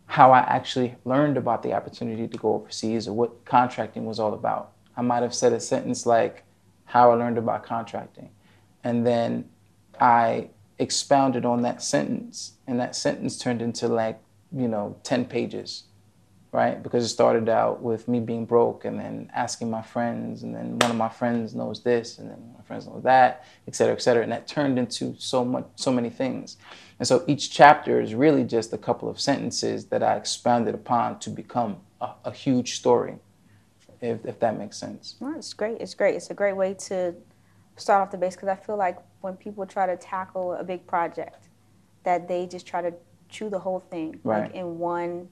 how 0.06 0.32
I 0.32 0.40
actually 0.40 0.96
learned 1.06 1.38
about 1.38 1.64
the 1.64 1.74
opportunity 1.74 2.28
to 2.28 2.38
go 2.38 2.54
overseas 2.54 3.08
or 3.08 3.14
what 3.14 3.46
contracting 3.46 4.06
was 4.06 4.20
all 4.20 4.34
about. 4.34 4.74
I 4.96 5.02
might 5.02 5.24
have 5.24 5.34
said 5.34 5.54
a 5.54 5.60
sentence 5.60 6.06
like, 6.06 6.44
how 6.86 7.12
I 7.12 7.16
learned 7.16 7.38
about 7.38 7.64
contracting. 7.64 8.30
And 8.84 9.08
then 9.08 9.50
I 10.00 10.50
expounded 10.78 11.46
on 11.46 11.62
that 11.62 11.82
sentence, 11.82 12.54
and 12.68 12.80
that 12.80 12.96
sentence 12.96 13.38
turned 13.38 13.62
into 13.62 13.88
like, 13.88 14.20
you 14.52 14.68
know, 14.68 14.98
10 15.04 15.26
pages, 15.26 15.86
right? 16.54 16.82
Because 16.82 17.04
it 17.04 17.10
started 17.10 17.50
out 17.50 17.82
with 17.82 18.08
me 18.08 18.20
being 18.20 18.46
broke 18.46 18.86
and 18.86 19.00
then 19.00 19.30
asking 19.34 19.72
my 19.72 19.82
friends, 19.82 20.44
and 20.44 20.54
then 20.56 20.78
one 20.80 20.92
of 20.92 20.96
my 20.96 21.10
friends 21.10 21.56
knows 21.56 21.82
this, 21.82 22.20
and 22.20 22.30
then 22.30 22.54
my 22.56 22.64
friends 22.64 22.86
know 22.86 23.02
that, 23.02 23.44
et 23.68 23.76
cetera, 23.76 23.96
et 23.96 24.02
cetera. 24.02 24.22
And 24.22 24.32
that 24.32 24.48
turned 24.48 24.78
into 24.78 25.16
so 25.18 25.44
much, 25.44 25.66
so 25.76 25.92
many 25.92 26.12
things. 26.12 26.58
And 27.00 27.08
so 27.08 27.24
each 27.28 27.52
chapter 27.52 28.00
is 28.00 28.14
really 28.14 28.44
just 28.44 28.72
a 28.72 28.78
couple 28.78 29.10
of 29.10 29.20
sentences 29.20 29.86
that 29.88 30.04
I 30.04 30.16
expounded 30.16 30.76
upon 30.76 31.20
to 31.20 31.32
become 31.32 31.78
a, 32.00 32.12
a 32.26 32.32
huge 32.32 32.76
story, 32.76 33.16
if, 34.00 34.24
if 34.24 34.40
that 34.40 34.58
makes 34.58 34.78
sense. 34.78 35.16
It's 35.36 35.54
great. 35.54 35.82
It's 35.82 35.96
great. 35.96 36.14
It's 36.16 36.30
a 36.30 36.36
great 36.36 36.56
way 36.56 36.76
to 36.76 37.16
start 37.78 38.04
off 38.04 38.12
the 38.12 38.18
base 38.18 38.36
because 38.36 38.50
I 38.50 38.56
feel 38.56 38.78
like 38.78 39.00
when 39.22 39.36
people 39.38 39.66
try 39.66 39.88
to 39.88 39.98
tackle 39.98 40.54
a 40.54 40.64
big 40.64 40.86
project, 40.86 41.50
that 42.04 42.28
they 42.28 42.46
just 42.46 42.68
try 42.68 42.84
to 42.84 42.94
chew 43.30 43.50
the 43.50 43.58
whole 43.58 43.80
thing 43.80 44.20
Right. 44.24 44.44
like 44.44 44.54
in 44.54 44.78
one 44.78 45.30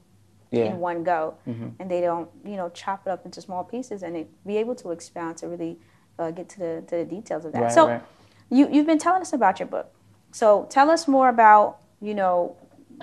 Yeah. 0.52 0.66
in 0.66 0.80
one 0.80 1.04
go, 1.04 1.36
Mhm. 1.48 1.74
and 1.80 1.90
they 1.90 2.02
don't 2.02 2.30
you 2.44 2.58
know 2.58 2.70
chop 2.70 3.08
it 3.08 3.10
up 3.10 3.26
into 3.26 3.42
small 3.42 3.64
pieces 3.64 4.04
and 4.04 4.16
it, 4.18 4.46
be 4.46 4.58
able 4.58 4.76
to 4.76 4.92
expound 4.92 5.38
to 5.38 5.48
really 5.48 5.80
uh, 6.20 6.30
get 6.32 6.50
to 6.50 6.60
the 6.60 6.84
to 6.88 6.98
the 6.98 7.06
details 7.06 7.46
of 7.46 7.54
that. 7.54 7.62
Right, 7.62 7.72
so 7.72 7.88
right. 7.88 8.02
you 8.50 8.68
you've 8.70 8.86
been 8.86 9.00
telling 9.00 9.22
us 9.22 9.34
about 9.34 9.60
your 9.60 9.68
book. 9.68 9.92
So 10.32 10.68
tell 10.70 10.90
us 10.92 11.08
more 11.08 11.30
about 11.30 11.78
you 12.02 12.14
know 12.14 12.58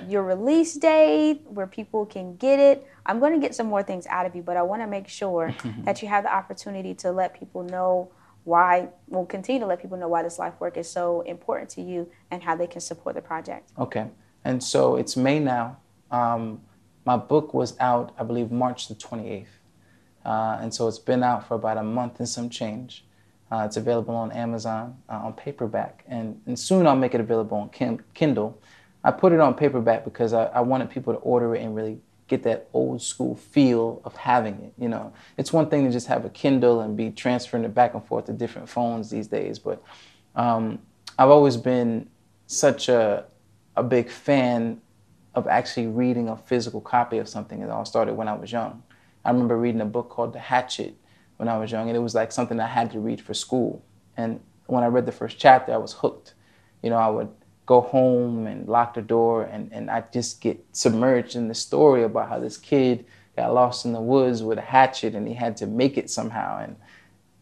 your 0.06 0.22
release 0.22 0.74
date, 0.74 1.42
where 1.48 1.66
people 1.66 2.06
can 2.06 2.36
get 2.36 2.60
it. 2.60 2.86
I'm 3.06 3.18
going 3.18 3.32
to 3.32 3.40
get 3.40 3.54
some 3.54 3.66
more 3.66 3.82
things 3.82 4.06
out 4.06 4.26
of 4.26 4.36
you, 4.36 4.42
but 4.42 4.56
I 4.56 4.62
want 4.62 4.82
to 4.82 4.86
make 4.86 5.08
sure 5.08 5.52
that 5.84 6.02
you 6.02 6.08
have 6.08 6.24
the 6.24 6.32
opportunity 6.32 6.94
to 6.96 7.10
let 7.10 7.32
people 7.34 7.62
know 7.64 8.10
why. 8.44 8.88
We'll 9.08 9.26
continue 9.26 9.60
to 9.60 9.66
let 9.66 9.80
people 9.80 9.96
know 9.96 10.06
why 10.08 10.22
this 10.22 10.38
life 10.38 10.54
work 10.60 10.76
is 10.76 10.88
so 10.88 11.22
important 11.22 11.70
to 11.70 11.82
you 11.82 12.08
and 12.30 12.42
how 12.42 12.54
they 12.54 12.66
can 12.66 12.80
support 12.80 13.16
the 13.16 13.22
project. 13.22 13.72
Okay. 13.78 14.06
And 14.44 14.62
so 14.62 14.94
it's 14.96 15.16
May 15.16 15.40
now. 15.40 15.78
Um, 16.10 16.60
my 17.08 17.16
book 17.16 17.54
was 17.54 17.74
out, 17.80 18.14
I 18.18 18.22
believe, 18.22 18.52
March 18.52 18.86
the 18.88 18.94
28th. 18.94 19.46
Uh, 20.26 20.58
and 20.60 20.74
so 20.74 20.88
it's 20.88 20.98
been 20.98 21.22
out 21.22 21.48
for 21.48 21.54
about 21.54 21.78
a 21.78 21.82
month 21.82 22.18
and 22.18 22.28
some 22.28 22.50
change. 22.50 23.06
Uh, 23.50 23.62
it's 23.64 23.78
available 23.78 24.14
on 24.14 24.30
Amazon 24.30 24.98
uh, 25.08 25.14
on 25.14 25.32
paperback. 25.32 26.04
And, 26.06 26.38
and 26.44 26.58
soon 26.58 26.86
I'll 26.86 26.96
make 26.96 27.14
it 27.14 27.20
available 27.22 27.56
on 27.56 27.70
Kim- 27.70 28.04
Kindle. 28.12 28.60
I 29.02 29.10
put 29.10 29.32
it 29.32 29.40
on 29.40 29.54
paperback 29.54 30.04
because 30.04 30.34
I, 30.34 30.44
I 30.58 30.60
wanted 30.60 30.90
people 30.90 31.14
to 31.14 31.18
order 31.20 31.54
it 31.54 31.62
and 31.62 31.74
really 31.74 31.98
get 32.26 32.42
that 32.42 32.68
old 32.74 33.00
school 33.00 33.36
feel 33.36 34.02
of 34.04 34.14
having 34.14 34.56
it. 34.60 34.74
You 34.76 34.90
know, 34.90 35.14
it's 35.38 35.50
one 35.50 35.70
thing 35.70 35.86
to 35.86 35.90
just 35.90 36.08
have 36.08 36.26
a 36.26 36.28
Kindle 36.28 36.82
and 36.82 36.94
be 36.94 37.10
transferring 37.10 37.64
it 37.64 37.74
back 37.74 37.94
and 37.94 38.04
forth 38.04 38.26
to 38.26 38.34
different 38.34 38.68
phones 38.68 39.08
these 39.08 39.28
days, 39.28 39.58
but 39.58 39.82
um, 40.36 40.78
I've 41.18 41.30
always 41.30 41.56
been 41.56 42.10
such 42.46 42.90
a 42.90 43.24
a 43.76 43.82
big 43.82 44.10
fan 44.10 44.80
of 45.38 45.46
actually 45.46 45.86
reading 45.86 46.28
a 46.28 46.36
physical 46.36 46.80
copy 46.80 47.18
of 47.18 47.28
something. 47.28 47.62
It 47.62 47.70
all 47.70 47.84
started 47.84 48.14
when 48.14 48.28
I 48.28 48.34
was 48.34 48.52
young. 48.52 48.82
I 49.24 49.30
remember 49.30 49.56
reading 49.56 49.80
a 49.80 49.86
book 49.86 50.10
called 50.10 50.32
The 50.32 50.38
Hatchet 50.38 50.94
when 51.36 51.48
I 51.48 51.58
was 51.58 51.72
young, 51.72 51.88
and 51.88 51.96
it 51.96 52.00
was 52.00 52.14
like 52.14 52.32
something 52.32 52.60
I 52.60 52.66
had 52.66 52.90
to 52.92 53.00
read 53.00 53.20
for 53.20 53.34
school. 53.34 53.82
And 54.16 54.40
when 54.66 54.84
I 54.84 54.88
read 54.88 55.06
the 55.06 55.12
first 55.12 55.38
chapter, 55.38 55.72
I 55.72 55.76
was 55.76 55.92
hooked. 55.92 56.34
You 56.82 56.90
know, 56.90 56.96
I 56.96 57.08
would 57.08 57.28
go 57.66 57.80
home 57.80 58.46
and 58.46 58.68
lock 58.68 58.94
the 58.94 59.02
door, 59.02 59.44
and, 59.44 59.70
and 59.72 59.90
I 59.90 60.04
just 60.12 60.40
get 60.40 60.64
submerged 60.72 61.36
in 61.36 61.48
the 61.48 61.54
story 61.54 62.02
about 62.02 62.28
how 62.28 62.38
this 62.38 62.56
kid 62.56 63.04
got 63.38 63.54
lost 63.54 63.84
in 63.84 63.92
the 63.92 64.00
woods 64.00 64.42
with 64.42 64.58
a 64.58 64.62
hatchet 64.62 65.14
and 65.14 65.28
he 65.28 65.34
had 65.34 65.56
to 65.58 65.66
make 65.66 65.96
it 65.96 66.10
somehow. 66.10 66.58
And 66.58 66.76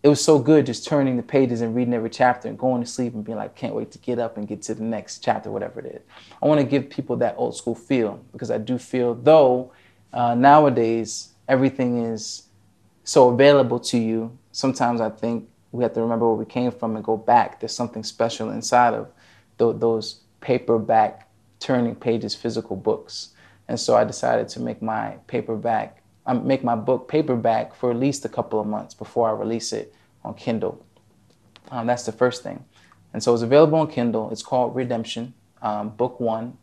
it 0.06 0.08
was 0.08 0.22
so 0.22 0.38
good 0.38 0.64
just 0.64 0.86
turning 0.86 1.16
the 1.16 1.22
pages 1.24 1.62
and 1.62 1.74
reading 1.74 1.92
every 1.92 2.08
chapter 2.08 2.46
and 2.46 2.56
going 2.56 2.80
to 2.80 2.86
sleep 2.86 3.12
and 3.14 3.24
being 3.24 3.36
like, 3.36 3.56
can't 3.56 3.74
wait 3.74 3.90
to 3.90 3.98
get 3.98 4.20
up 4.20 4.36
and 4.36 4.46
get 4.46 4.62
to 4.62 4.72
the 4.72 4.84
next 4.84 5.18
chapter, 5.18 5.50
whatever 5.50 5.80
it 5.80 5.86
is. 5.96 6.02
I 6.40 6.46
want 6.46 6.60
to 6.60 6.64
give 6.66 6.88
people 6.88 7.16
that 7.16 7.34
old 7.36 7.56
school 7.56 7.74
feel 7.74 8.24
because 8.30 8.52
I 8.52 8.58
do 8.58 8.78
feel, 8.78 9.16
though 9.16 9.72
uh, 10.12 10.36
nowadays 10.36 11.30
everything 11.48 12.04
is 12.04 12.44
so 13.02 13.30
available 13.30 13.80
to 13.80 13.98
you, 13.98 14.38
sometimes 14.52 15.00
I 15.00 15.10
think 15.10 15.48
we 15.72 15.82
have 15.82 15.92
to 15.94 16.02
remember 16.02 16.28
where 16.28 16.36
we 16.36 16.44
came 16.44 16.70
from 16.70 16.94
and 16.94 17.04
go 17.04 17.16
back. 17.16 17.58
There's 17.58 17.74
something 17.74 18.04
special 18.04 18.50
inside 18.50 18.94
of 18.94 19.10
tho- 19.56 19.72
those 19.72 20.20
paperback 20.40 21.28
turning 21.58 21.96
pages 21.96 22.32
physical 22.32 22.76
books. 22.76 23.30
And 23.66 23.80
so 23.80 23.96
I 23.96 24.04
decided 24.04 24.46
to 24.50 24.60
make 24.60 24.80
my 24.80 25.16
paperback, 25.26 26.00
um, 26.26 26.46
make 26.46 26.62
my 26.62 26.76
book 26.76 27.08
paperback 27.08 27.74
for 27.74 27.90
at 27.90 27.96
least 27.96 28.24
a 28.24 28.28
couple 28.28 28.60
of 28.60 28.68
months 28.68 28.94
before 28.94 29.28
I 29.28 29.32
release 29.32 29.72
it 29.72 29.92
on 30.26 30.34
Kindle. 30.34 30.84
Um, 31.70 31.86
that's 31.86 32.04
the 32.04 32.12
first 32.12 32.42
thing. 32.42 32.64
And 33.12 33.22
so 33.22 33.32
it's 33.32 33.42
available 33.42 33.78
on 33.78 33.88
Kindle. 33.88 34.30
It's 34.30 34.42
called 34.42 34.74
Redemption, 34.74 35.32
um, 35.62 35.90
Book 35.90 36.20
One, 36.20 36.58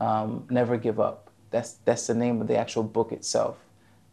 um, 0.00 0.44
Never 0.50 0.76
Give 0.76 1.00
Up. 1.00 1.30
That's, 1.50 1.74
that's 1.84 2.06
the 2.08 2.14
name 2.14 2.40
of 2.40 2.48
the 2.48 2.56
actual 2.56 2.82
book 2.82 3.12
itself. 3.12 3.56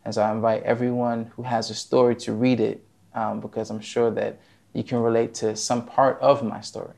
And 0.05 0.13
so 0.13 0.21
I 0.21 0.31
invite 0.31 0.63
everyone 0.63 1.31
who 1.35 1.43
has 1.43 1.69
a 1.69 1.75
story 1.75 2.15
to 2.17 2.33
read 2.33 2.59
it 2.59 2.83
um, 3.13 3.39
because 3.39 3.69
I'm 3.69 3.81
sure 3.81 4.11
that 4.11 4.39
you 4.73 4.83
can 4.83 4.99
relate 4.99 5.33
to 5.35 5.55
some 5.55 5.85
part 5.85 6.19
of 6.21 6.43
my 6.43 6.61
story. 6.61 6.95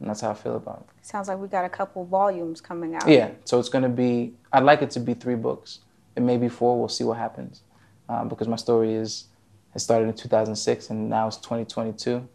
And 0.00 0.08
that's 0.08 0.20
how 0.20 0.30
I 0.30 0.34
feel 0.34 0.56
about 0.56 0.86
it. 0.88 1.06
Sounds 1.06 1.28
like 1.28 1.38
we 1.38 1.46
got 1.48 1.64
a 1.64 1.68
couple 1.68 2.04
volumes 2.04 2.60
coming 2.60 2.94
out. 2.94 3.08
Yeah, 3.08 3.30
so 3.44 3.60
it's 3.60 3.68
going 3.68 3.84
to 3.84 3.88
be, 3.88 4.34
I'd 4.52 4.64
like 4.64 4.82
it 4.82 4.90
to 4.92 5.00
be 5.00 5.14
three 5.14 5.36
books. 5.36 5.80
It 6.16 6.22
may 6.22 6.38
be 6.38 6.48
four, 6.48 6.78
we'll 6.78 6.88
see 6.88 7.04
what 7.04 7.18
happens. 7.18 7.62
Um, 8.08 8.28
because 8.28 8.48
my 8.48 8.56
story 8.56 8.94
is, 8.94 9.26
it 9.74 9.78
started 9.78 10.08
in 10.08 10.14
2006 10.14 10.90
and 10.90 11.08
now 11.08 11.28
it's 11.28 11.36
2022. 11.38 12.28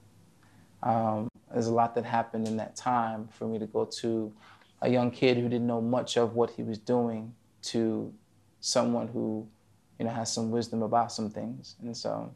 Um, 0.83 1.29
there's 1.51 1.67
a 1.67 1.73
lot 1.73 1.95
that 1.95 2.05
happened 2.05 2.47
in 2.47 2.57
that 2.57 2.75
time 2.75 3.27
for 3.31 3.47
me 3.47 3.59
to 3.59 3.67
go 3.67 3.85
to 4.01 4.33
a 4.81 4.89
young 4.89 5.11
kid 5.11 5.37
who 5.37 5.43
didn't 5.43 5.67
know 5.67 5.81
much 5.81 6.17
of 6.17 6.35
what 6.35 6.51
he 6.51 6.63
was 6.63 6.77
doing 6.77 7.33
to 7.63 8.13
someone 8.59 9.07
who, 9.07 9.47
you 9.99 10.05
know, 10.05 10.11
has 10.11 10.31
some 10.31 10.51
wisdom 10.51 10.81
about 10.81 11.11
some 11.11 11.29
things. 11.29 11.75
And 11.81 11.95
so 11.95 12.33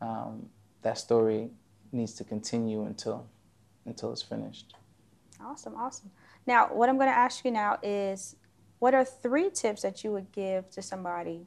um, 0.00 0.48
that 0.82 0.98
story 0.98 1.50
needs 1.92 2.14
to 2.14 2.24
continue 2.24 2.82
until, 2.82 3.26
until 3.84 4.12
it's 4.12 4.22
finished. 4.22 4.74
Awesome, 5.44 5.76
awesome. 5.76 6.10
Now, 6.46 6.68
what 6.72 6.88
I'm 6.88 6.96
going 6.96 7.08
to 7.08 7.16
ask 7.16 7.44
you 7.44 7.50
now 7.50 7.78
is 7.82 8.36
what 8.78 8.94
are 8.94 9.04
three 9.04 9.50
tips 9.50 9.82
that 9.82 10.02
you 10.02 10.12
would 10.12 10.32
give 10.32 10.70
to 10.70 10.82
somebody 10.82 11.46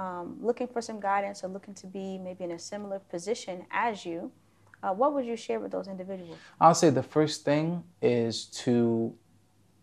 um, 0.00 0.36
looking 0.40 0.66
for 0.66 0.80
some 0.80 0.98
guidance 0.98 1.44
or 1.44 1.48
looking 1.48 1.74
to 1.74 1.86
be 1.86 2.16
maybe 2.16 2.44
in 2.44 2.52
a 2.52 2.58
similar 2.58 2.98
position 2.98 3.66
as 3.70 4.06
you? 4.06 4.32
Uh, 4.82 4.94
what 4.94 5.12
would 5.12 5.26
you 5.26 5.36
share 5.36 5.60
with 5.60 5.70
those 5.70 5.88
individuals? 5.88 6.38
I'll 6.58 6.74
say 6.74 6.88
the 6.88 7.02
first 7.02 7.44
thing 7.44 7.84
is 8.00 8.46
to 8.64 9.14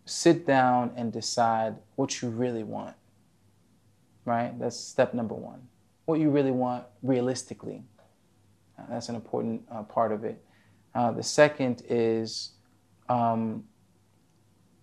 sit 0.06 0.44
down 0.44 0.90
and 0.96 1.12
decide 1.12 1.76
what 1.94 2.20
you 2.20 2.30
really 2.30 2.64
want. 2.64 2.96
Right? 4.24 4.58
That's 4.58 4.76
step 4.76 5.14
number 5.14 5.36
one. 5.36 5.60
What 6.06 6.18
you 6.18 6.30
really 6.30 6.50
want 6.50 6.84
realistically. 7.02 7.84
Uh, 8.76 8.82
that's 8.90 9.08
an 9.08 9.14
important 9.14 9.62
uh, 9.70 9.84
part 9.84 10.10
of 10.10 10.24
it. 10.24 10.42
Uh, 10.96 11.12
the 11.12 11.22
second 11.22 11.82
is 11.88 12.52
um, 13.08 13.62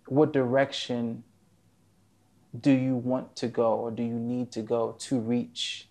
what 0.08 0.32
direction 0.32 1.24
do 2.62 2.72
you 2.72 2.96
want 2.96 3.36
to 3.38 3.48
go 3.48 3.74
or 3.74 3.92
do 3.92 4.04
you 4.04 4.20
need 4.20 4.52
to 4.52 4.62
go 4.62 4.96
to 5.00 5.20
reach 5.20 5.90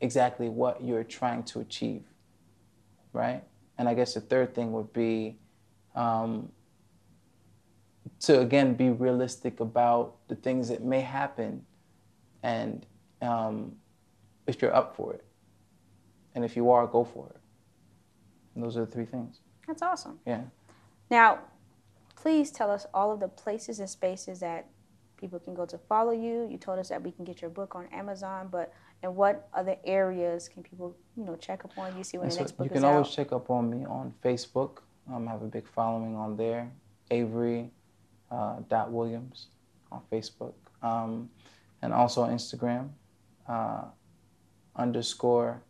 exactly 0.00 0.48
what 0.48 0.82
you're 0.82 1.04
trying 1.04 1.42
to 1.44 1.60
achieve? 1.60 2.02
right? 3.16 3.42
And 3.78 3.88
I 3.88 3.94
guess 3.94 4.14
the 4.14 4.20
third 4.20 4.54
thing 4.54 4.72
would 4.72 4.92
be 4.92 5.38
um, 5.94 6.52
to 8.20 8.40
again 8.40 8.74
be 8.74 8.90
realistic 8.90 9.58
about 9.60 10.16
the 10.28 10.36
things 10.36 10.68
that 10.68 10.84
may 10.84 11.00
happen, 11.00 11.64
and 12.42 12.86
um, 13.22 13.72
if 14.46 14.60
you're 14.60 14.74
up 14.74 14.94
for 14.94 15.14
it, 15.14 15.24
and 16.34 16.44
if 16.44 16.56
you 16.56 16.70
are, 16.70 16.86
go 16.86 17.04
for 17.04 17.28
it. 17.30 17.40
And 18.54 18.62
those 18.62 18.76
are 18.76 18.84
the 18.84 18.92
three 18.92 19.06
things. 19.06 19.40
That's 19.66 19.82
awesome. 19.82 20.18
Yeah. 20.26 20.42
Now, 21.10 21.38
please 22.14 22.50
tell 22.50 22.70
us 22.70 22.86
all 22.92 23.12
of 23.12 23.20
the 23.20 23.28
places 23.28 23.80
and 23.80 23.88
spaces 23.88 24.40
that 24.40 24.66
people 25.16 25.38
can 25.38 25.54
go 25.54 25.66
to 25.66 25.78
follow 25.78 26.12
you. 26.12 26.48
You 26.50 26.58
told 26.58 26.78
us 26.78 26.88
that 26.88 27.02
we 27.02 27.10
can 27.10 27.24
get 27.24 27.40
your 27.40 27.50
book 27.50 27.74
on 27.74 27.86
Amazon, 27.92 28.48
but 28.50 28.72
in 29.02 29.14
what 29.14 29.48
other 29.52 29.76
areas 29.84 30.48
can 30.48 30.62
people, 30.62 30.96
you 31.16 31.24
know, 31.24 31.36
check 31.36 31.64
up 31.64 31.76
on 31.78 31.96
you, 31.96 32.04
see 32.04 32.18
when 32.18 32.24
And 32.24 32.32
the 32.32 32.36
so 32.36 32.40
next 32.40 32.52
book 32.52 32.66
you 32.66 32.72
is 32.72 32.80
can 32.80 32.84
out? 32.84 32.94
always 32.94 33.10
check 33.10 33.32
up 33.32 33.50
on 33.50 33.70
me 33.70 33.84
on 33.84 34.14
Facebook. 34.24 34.78
Um, 35.12 35.28
I 35.28 35.32
have 35.32 35.42
a 35.42 35.46
big 35.46 35.66
following 35.68 36.16
on 36.16 36.36
there. 36.36 36.70
Avery 37.10 37.70
uh, 38.30 38.56
dot 38.68 38.90
Williams 38.90 39.46
on 39.92 40.00
Facebook, 40.10 40.54
um, 40.82 41.30
and 41.82 41.92
also 41.92 42.22
on 42.22 42.30
Instagram 42.30 42.88
uh, 43.48 43.84
underscore 44.74 45.62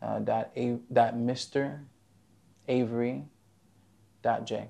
uh, 0.00 0.18
dot 0.20 0.50
a 0.56 0.78
dot 0.90 1.14
Mister 1.14 1.82
Avery 2.68 3.24
dot 4.22 4.46
J 4.46 4.68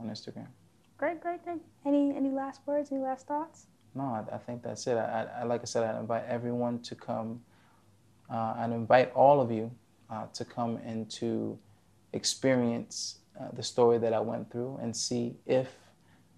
on 0.00 0.08
Instagram. 0.08 0.48
Great, 1.00 1.18
great, 1.22 1.42
great. 1.42 1.62
Any 1.86 2.14
any 2.14 2.28
last 2.28 2.60
words? 2.66 2.92
Any 2.92 3.00
last 3.00 3.26
thoughts? 3.26 3.68
No, 3.94 4.02
I, 4.02 4.34
I 4.34 4.36
think 4.36 4.62
that's 4.62 4.86
it. 4.86 4.98
I, 4.98 5.26
I, 5.40 5.44
like 5.44 5.62
I 5.62 5.64
said, 5.64 5.82
I 5.82 5.98
invite 5.98 6.24
everyone 6.28 6.80
to 6.80 6.94
come. 6.94 7.40
Uh, 8.28 8.68
invite 8.70 9.10
all 9.14 9.40
of 9.40 9.50
you 9.50 9.70
uh, 10.10 10.26
to 10.34 10.44
come 10.44 10.76
and 10.84 11.10
to 11.12 11.58
experience 12.12 13.20
uh, 13.40 13.48
the 13.54 13.62
story 13.62 13.96
that 13.96 14.12
I 14.12 14.20
went 14.20 14.52
through 14.52 14.78
and 14.82 14.94
see 14.94 15.36
if 15.46 15.68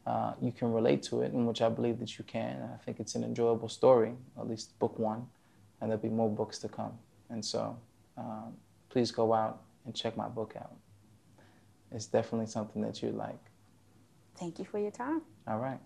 uh, 0.06 0.34
you 0.40 0.52
can 0.52 0.72
relate 0.72 1.02
to 1.10 1.22
it, 1.22 1.32
in 1.32 1.44
which 1.44 1.60
I 1.60 1.68
believe 1.68 1.98
that 1.98 2.16
you 2.16 2.24
can. 2.24 2.62
I 2.72 2.76
think 2.84 3.00
it's 3.00 3.16
an 3.16 3.24
enjoyable 3.24 3.68
story, 3.68 4.12
at 4.38 4.48
least 4.48 4.78
book 4.78 4.96
one, 4.96 5.26
and 5.80 5.90
there'll 5.90 6.00
be 6.00 6.08
more 6.08 6.30
books 6.30 6.60
to 6.60 6.68
come. 6.68 6.92
And 7.30 7.44
so, 7.44 7.76
um, 8.16 8.54
please 8.90 9.10
go 9.10 9.34
out 9.34 9.62
and 9.86 9.92
check 9.92 10.16
my 10.16 10.28
book 10.28 10.54
out. 10.56 10.76
It's 11.90 12.06
definitely 12.06 12.46
something 12.46 12.80
that 12.82 13.02
you 13.02 13.10
like. 13.10 13.51
Thank 14.38 14.58
you 14.58 14.64
for 14.64 14.78
your 14.78 14.90
time. 14.90 15.22
All 15.46 15.58
right. 15.58 15.80